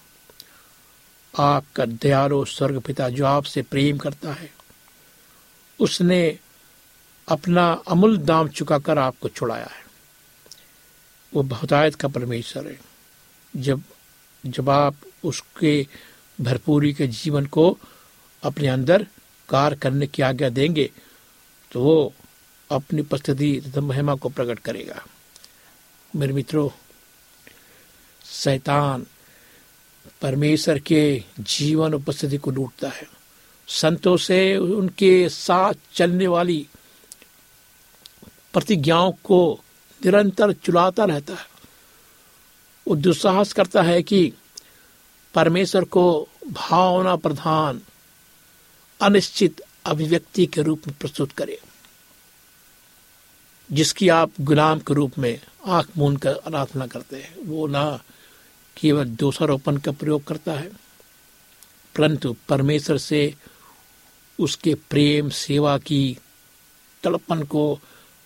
आपका 1.39 1.85
दयालु 1.85 2.45
स्वर्ग 2.45 2.79
पिता 2.79 3.09
जो 3.09 3.25
आपसे 3.25 3.61
प्रेम 3.61 3.97
करता 3.97 4.33
है। 4.33 4.60
उसने 5.81 6.39
अपना 7.27 7.71
अमूल 7.87 8.17
दाम 8.17 8.47
चुकाकर 8.49 8.97
आपको 8.97 9.29
छुड़ाया 9.29 9.65
है। 9.65 9.83
वो 11.33 11.43
बहुतायत 11.43 11.95
का 11.95 12.07
परमेश्वर 12.07 12.67
है। 12.67 12.79
जब 13.53 13.83
जब 14.43 14.69
आप 14.69 14.95
उसके 15.23 15.87
भरपूरी 16.39 16.93
के 16.93 17.07
जीवन 17.07 17.45
को 17.45 17.77
अपने 18.43 18.67
अंदर 18.67 19.05
कार 19.49 19.75
करने 19.75 20.07
की 20.07 20.21
आज्ञा 20.21 20.49
देंगे 20.49 20.89
तो 21.71 21.83
वो 21.83 22.13
अपनी 22.69 23.01
उपस्थिति 23.01 23.49
तथा 23.61 23.81
महिमा 23.81 24.15
को 24.15 24.29
प्रकट 24.29 24.59
करेगा। 24.59 25.03
मेरे 26.13 26.33
मित्रों, 26.33 26.69
शैतान 28.25 29.05
परमेश्वर 30.21 30.79
के 30.79 31.01
जीवन 31.39 31.93
उपस्थिति 31.93 32.37
को 32.37 32.51
लूटता 32.51 32.89
है। 32.89 33.07
संतों 33.71 34.15
से 34.17 34.57
उनके 34.57 35.29
साथ 35.29 35.73
चलने 35.93 36.27
वाली 36.27 36.65
प्रतिज्ञाओं 38.53 39.11
को 39.23 39.59
निरंतर 40.01 40.53
चुलाता 40.53 41.05
रहता 41.05 41.33
है। 41.33 41.45
वो 42.87 42.95
दुस्साहस 42.95 43.53
करता 43.53 43.81
है 43.81 44.01
कि 44.03 44.31
परमेश्वर 45.33 45.83
को 45.85 46.27
भावना 46.47 47.15
प्रधान, 47.15 47.81
अनिश्चित 49.01 49.61
अभिव्यक्ति 49.85 50.45
के 50.45 50.61
रूप 50.61 50.87
में 50.87 50.95
प्रस्तुत 50.99 51.31
करे, 51.31 51.59
जिसकी 53.69 54.09
आप 54.09 54.31
गुलाम 54.41 54.79
के 54.79 54.93
रूप 54.93 55.17
में 55.17 55.39
आँख 55.67 55.97
मून 55.97 56.17
कर 56.17 56.39
आराधना 56.47 56.87
करते 56.87 57.15
हैं। 57.15 57.35
वो 57.45 57.67
ना 57.67 57.85
केवल 58.77 59.05
दोषारोपण 59.15 59.77
का 59.77 59.91
प्रयोग 59.91 60.23
करता 60.23 60.51
है, 60.51 60.71
परंतु 61.95 62.35
परमेश्वर 62.49 62.97
से 62.97 63.33
उसके 64.41 64.73
प्रेम, 64.89 65.29
सेवा 65.29 65.77
की 65.77 66.17
तड़पन 67.03 67.43
को 67.43 67.79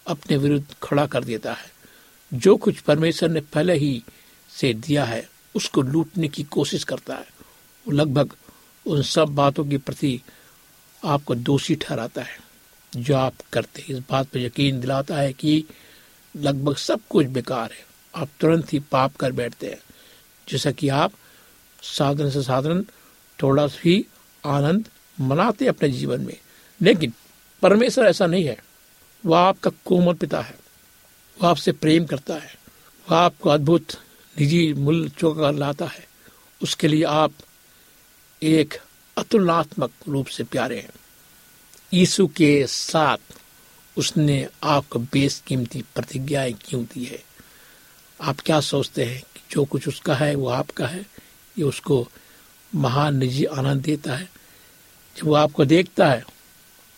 अपने 0.08 0.38
विरुद्ध 0.38 0.76
खड़ा 0.84 1.06
कर 1.06 1.24
देता 1.24 1.54
है। 1.54 1.72
जो 2.34 2.56
कुछ 2.58 2.80
परमेश्वर 2.80 3.30
ने 3.30 3.42
पहले 3.42 3.74
ही 3.74 4.04
से 4.50 4.74
दिया 4.74 5.06
है, 5.06 5.30
उसको 5.56 5.82
लूटने 5.82 6.28
की 6.28 6.44
कोशिश 6.44 6.84
करता 6.84 7.16
है। 7.16 7.28
वो 7.86 7.92
लगभग 7.92 8.34
उन 8.86 9.02
सब 9.02 9.30
बातों 9.30 9.66
के 9.66 9.78
प्रति 9.78 10.22
आपको 11.06 11.36
दोषी 11.36 11.76
ठहराता 11.76 12.22
है, 12.22 12.38
जो 12.96 13.16
आप 13.16 13.34
करते 13.54 13.82
हैं। 13.82 13.90
इस 13.90 14.04
बात 14.10 14.28
पर 14.28 14.40
यकीन 14.40 14.80
दिलाता 14.80 15.16
है 15.16 15.34
कि 15.34 15.64
लगभग 16.36 16.76
सब 16.76 17.02
कुछ 17.10 17.28
बेकार 17.28 17.72
है। 17.72 17.86
आप 18.16 18.30
तुरंत 18.40 18.74
ही 18.74 18.80
पाप 18.80 19.16
कर 19.16 19.32
बैठते 19.32 19.68
हैं, 19.68 19.80
जैसा 20.50 20.72
कि 20.72 20.90
आप 20.90 21.14
साधन 21.82 22.30
से 22.30 22.42
साधन, 22.44 22.86
थोड़ा 23.40 23.68
सी 23.68 24.06
आनंद 24.46 24.88
मनाते 25.20 25.68
अपने 25.68 25.90
जीवन 25.90 26.22
में। 26.22 26.38
लेकिन 26.82 27.14
परमेश्वर 27.62 28.06
ऐसा 28.06 28.26
नहीं 28.26 28.46
है। 28.46 28.58
वह 29.26 29.40
आपका 29.40 29.72
कोमल 29.86 30.14
पिता 30.14 30.42
है। 30.42 30.56
वह 31.42 31.50
आपसे 31.50 31.72
प्रेम 31.72 32.06
करता 32.06 32.34
है। 32.34 32.56
वह 33.12 33.18
आपको 33.18 33.50
अद्भुत 33.50 33.86
निजी 34.40 34.74
मूल्य 34.74 35.10
चौका 35.10 35.52
लाता 35.52 35.86
है। 35.86 36.08
उसके 36.64 36.88
लिए 36.88 37.04
आप 37.04 37.32
एक 38.44 38.78
अतुलनात्मक 39.18 39.92
रूप 40.08 40.28
से 40.28 40.44
प्यारे 40.44 40.80
हैं। 40.80 40.90
यीशु 41.94 42.28
के 42.28 42.68
साथ 42.68 43.18
उसने 43.98 44.48
आपको 44.64 45.00
बेस 45.00 45.44
कीमती 45.48 45.82
प्रतिज्ञाएँ 45.82 46.54
क्यों 46.54 46.84
दी 46.84 47.06
है? 47.06 47.24
आप 48.22 48.38
क्या 48.46 48.60
सोचते 48.60 49.04
हैं 49.04 49.22
कि 49.22 49.42
जो 49.52 49.66
कुछ 49.66 49.88
उसका 49.88 50.16
है, 50.16 50.36
वो 50.36 50.50
आपका 50.50 50.88
है? 50.88 51.00
ये 51.58 51.64
उसको 51.64 52.10
महान 52.76 53.18
निजी 53.18 53.46
आनंद 53.46 53.82
देता 53.82 54.16
है। 54.16 54.45
वो 55.24 55.34
आपको 55.34 55.66
देखता 55.66 56.08
है। 56.08 56.24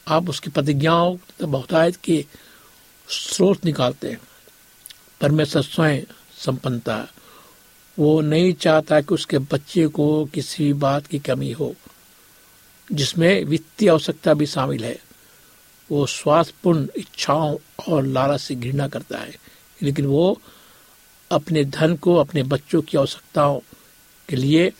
आप 0.07 0.29
उसकी 0.29 0.49
प्रतिज्ञाओं 0.49 1.17
बहुतायत 1.41 1.95
के 1.95 2.25
स्रोत 3.09 3.65
निकालते 3.65 4.09
हैं। 4.09 4.21
परमेश्वर 5.21 5.61
स्वयं 5.61 6.01
संपन्नता 6.37 6.95
है। 6.95 7.07
वो 7.99 8.21
नहीं 8.21 8.53
चाहता 8.53 9.01
कि 9.01 9.13
उसके 9.13 9.37
बच्चे 9.37 9.87
को 9.87 10.25
किसी 10.25 10.73
बात 10.73 11.07
की 11.07 11.19
कमी 11.19 11.51
हो, 11.51 11.75
जिसमें 12.91 13.43
वित्तीय 13.43 13.89
आवश्यकता 13.89 14.33
भी 14.33 14.45
शामिल 14.45 14.85
है। 14.85 14.99
वो 15.91 16.05
स्वास्थ्यपूर्ण 16.05 16.87
इच्छाओं 16.95 17.57
और 17.89 18.05
लालच 18.05 18.41
से 18.41 18.55
घृणा 18.55 18.87
करता 18.87 19.17
है। 19.17 19.35
लेकिन 19.81 20.05
वो 20.05 20.41
अपने 21.31 21.65
धन 21.65 21.95
को, 21.95 22.15
अपने 22.15 22.43
बच्चों 22.43 22.81
की 22.81 22.97
आवश्यकताओं 22.97 23.59
के 24.29 24.35
लिए 24.35 24.73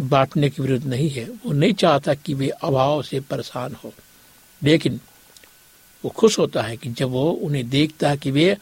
बांटने 0.00 0.50
के 0.50 0.62
विरुद्ध 0.62 0.86
नहीं 0.86 1.10
है। 1.10 1.24
वो 1.24 1.52
नहीं 1.52 1.72
चाहता 1.72 2.14
कि 2.14 2.34
वे 2.34 2.48
अभाव 2.48 3.02
से 3.02 3.20
परेशान 3.20 3.74
हो। 3.74 3.92
लेकिन 4.62 5.00
वो 6.04 6.10
खुश 6.10 6.38
होता 6.38 6.62
है 6.62 6.76
कि 6.76 6.88
जब 6.88 7.08
वो 7.08 7.30
उन्हें 7.30 7.68
देखता 7.70 8.08
है 8.08 8.16
कि 8.16 8.30
वे 8.30 8.56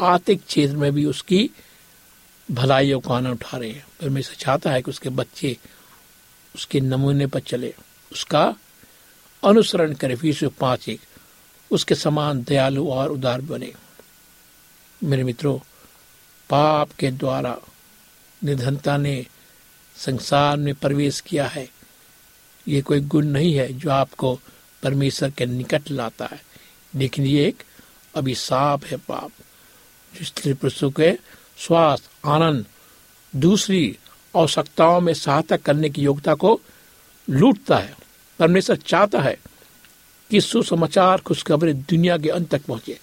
आर्थिक 0.00 0.44
क्षेत्र 0.44 0.76
में 0.76 0.92
भी 0.92 1.04
उसकी 1.04 1.50
भलाइयों 2.50 3.00
को 3.00 3.12
आनंद 3.12 3.32
उठा 3.32 3.58
रहे 3.58 3.70
हैं। 3.70 3.86
परमेश्वर 4.00 4.34
चाहता 4.34 4.70
है 4.70 4.82
कि 4.82 4.90
उसके 4.90 5.08
बच्चे 5.08 5.58
उसके 6.54 6.80
नमूने 6.80 7.26
पर 7.26 7.40
चले। 7.40 7.74
उसका 8.12 8.54
अनुसरण 9.44 9.94
करे। 9.94 10.16
फ़ीस 10.16 10.44
पाँच 10.44 10.88
एक। 10.88 11.00
उसके 11.70 11.94
समान 11.94 12.42
दयालु 12.42 12.88
और 12.88 13.12
उदार 13.12 13.40
बने। 13.40 13.72
मेरे 15.04 15.24
मित्रों, 15.24 15.58
पाप 16.50 16.92
के 16.92 17.10
द्वारा 17.10 17.58
निधनता 18.44 18.96
ने 18.96 19.26
संसार 20.00 20.56
में 20.56 20.74
प्रवेश 20.74 21.20
किया 21.20 21.46
है। 21.46 21.68
ये 22.68 22.82
कोई 22.82 23.00
गुण 23.00 23.26
नहीं 23.26 23.54
है 23.54 23.72
जो 23.72 23.90
आपको 23.90 24.40
परमेश्वर 24.82 25.30
के 25.30 25.46
निकट 25.46 25.90
लाता 25.90 26.26
है। 26.26 26.42
लेकिन 26.94 27.26
ये 27.26 27.46
एक 27.46 27.62
अभिशाप 28.14 28.84
है 28.84 28.96
पाप, 28.96 29.30
जो 30.14 30.24
स्त्री 30.24 30.52
पुरुषों 30.52 30.90
के 30.90 31.12
स्वास्थ्य 31.58 32.08
आनंद, 32.24 32.66
दूसरी 33.36 33.98
आवश्यकताओं 34.36 35.00
में 35.00 35.14
सहायता 35.14 35.56
करने 35.56 35.90
की 35.90 36.02
योग्यता 36.02 36.34
को 36.34 36.60
लूटता 37.30 37.78
है। 37.78 37.94
परमेश्वर 38.38 38.76
चाहता 38.76 39.20
है 39.20 39.38
कि 40.30 40.40
सुसमाचार 40.40 41.20
खुशखबरी 41.20 41.72
दुनिया 41.72 42.18
के 42.18 42.28
अंत 42.28 42.50
तक 42.50 42.64
पहुँचे। 42.64 42.98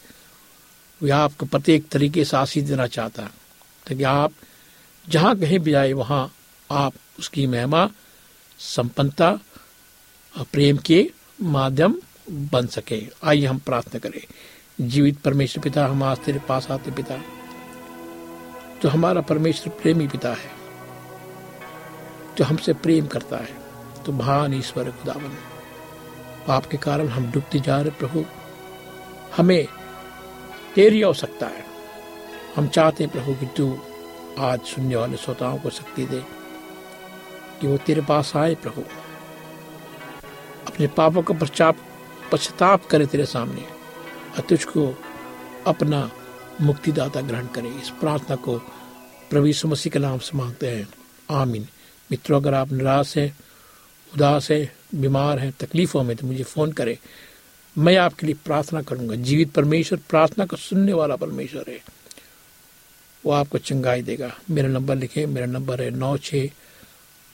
वह 1.03 1.15
आपको 1.15 1.45
प्रत्येक 1.45 1.89
तरीके 1.89 2.25
से 2.25 2.37
आशीष 2.37 2.63
देना 2.63 2.87
चाहता 2.87 3.23
है, 3.23 3.29
ताकि 3.87 4.03
आप 4.03 4.33
जहाँ 5.09 5.39
कहीं 5.39 5.59
भी 5.59 5.71
जाए, 5.71 5.93
वहाँ 5.93 6.33
आप 6.71 6.93
उसकी 7.19 7.47
महिमा, 7.47 7.89
संपन्नता 8.59 9.31
और 10.37 10.45
प्रेम 10.53 10.77
के 10.77 11.11
माध्यम 11.41 12.01
बन 12.31 12.67
सके। 12.67 13.07
आइए 13.23 13.45
हम 13.45 13.57
प्रार्थना 13.57 13.99
करें। 13.99 14.21
जीवित 14.87 15.19
परमेश्वर 15.19 15.63
पिता, 15.63 15.85
हम 15.85 16.03
आज 16.03 16.17
तेरे 16.17 16.39
पास 16.39 16.71
आते 16.71 16.91
पिता। 16.91 17.17
जो 18.83 18.89
हमारा 18.89 19.21
परमेश्वर 19.21 19.73
प्रेमी 19.81 20.07
पिता 20.07 20.29
है, 20.29 20.51
जो 22.37 22.45
हमसे 22.45 22.73
प्रेम 22.73 23.07
करता 23.07 23.37
है 23.37 23.55
तो 24.05 24.11
महान 24.11 24.53
ईश्वर 24.53 24.91
खुदावन 24.91 25.37
पाप 26.47 26.65
के 26.65 26.77
कारण 26.77 27.07
हम 27.07 27.31
डूबते 27.31 27.59
जा 27.59 27.81
रहे 27.81 27.91
प्रभु। 27.91 28.25
हमें 29.37 29.67
तेरी 30.75 31.01
आवश्यकता 31.03 31.47
है। 31.47 31.65
हम 32.55 32.67
चाहते 32.67 33.03
हैं 33.03 33.13
प्रभु 33.13 33.33
कि 33.33 33.45
तू 33.45 33.79
आज 34.39 34.61
सुनने 34.61 34.95
वाले 34.95 35.17
श्रोताओं 35.17 35.57
को 35.57 35.69
शक्ति 35.69 36.05
दे। 36.05 36.36
कि 37.61 37.67
वो 37.67 37.77
तेरे 37.77 38.01
पास 38.01 38.35
आए 38.35 38.55
प्रभु। 38.55 38.81
अपने 40.67 40.87
पापों 40.87 41.23
का 41.23 41.33
पश्चाप 41.33 41.77
पश्चाताप 42.31 42.85
करे 42.85 43.05
तेरे 43.05 43.25
सामने 43.25 43.61
और 44.35 44.41
तुझको 44.41 45.03
अपना 45.67 46.11
मुक्तिदाता 46.61 47.21
ग्रहण 47.21 47.47
करे। 47.47 47.69
इस 47.69 47.89
प्रार्थना 47.89 48.35
को 48.35 48.59
प्रभु 49.29 49.67
मसीह 49.67 49.91
के 49.91 49.99
नाम 49.99 50.19
से 50.19 50.37
मांगते 50.37 50.67
हैं। 50.67 50.87
आमीन। 51.31 51.67
मित्रों, 52.11 52.41
अगर 52.41 52.53
आप 52.53 52.71
निराश 52.71 53.17
हैं, 53.17 53.37
उदास 54.15 54.51
है, 54.51 54.75
बीमार 54.95 55.39
हैं, 55.39 55.53
तकलीफों 55.59 56.03
में 56.03 56.17
तो 56.17 56.27
मुझे 56.27 56.43
फ़ोन 56.43 56.71
करें। 56.71 56.97
मैं 57.77 57.97
आपके 57.97 58.25
लिए 58.25 58.35
प्रार्थना 58.45 58.81
करूँगा। 58.81 59.15
जीवित 59.15 59.51
परमेश्वर 59.51 59.99
प्रार्थना 60.09 60.45
को 60.45 60.55
सुनने 60.55 60.93
वाला 60.93 61.15
परमेश्वर 61.15 61.65
है। 61.69 61.79
वो 63.25 63.31
आपको 63.31 63.57
चंगाई 63.57 64.01
देगा। 64.01 64.37
मेरा 64.49 64.67
नंबर 64.67 64.95
लिखें। 64.95 65.25
मेरा 65.25 65.45
नंबर 65.45 65.81
है 65.81 65.89
नौ 65.89 66.17
छ 66.17 66.35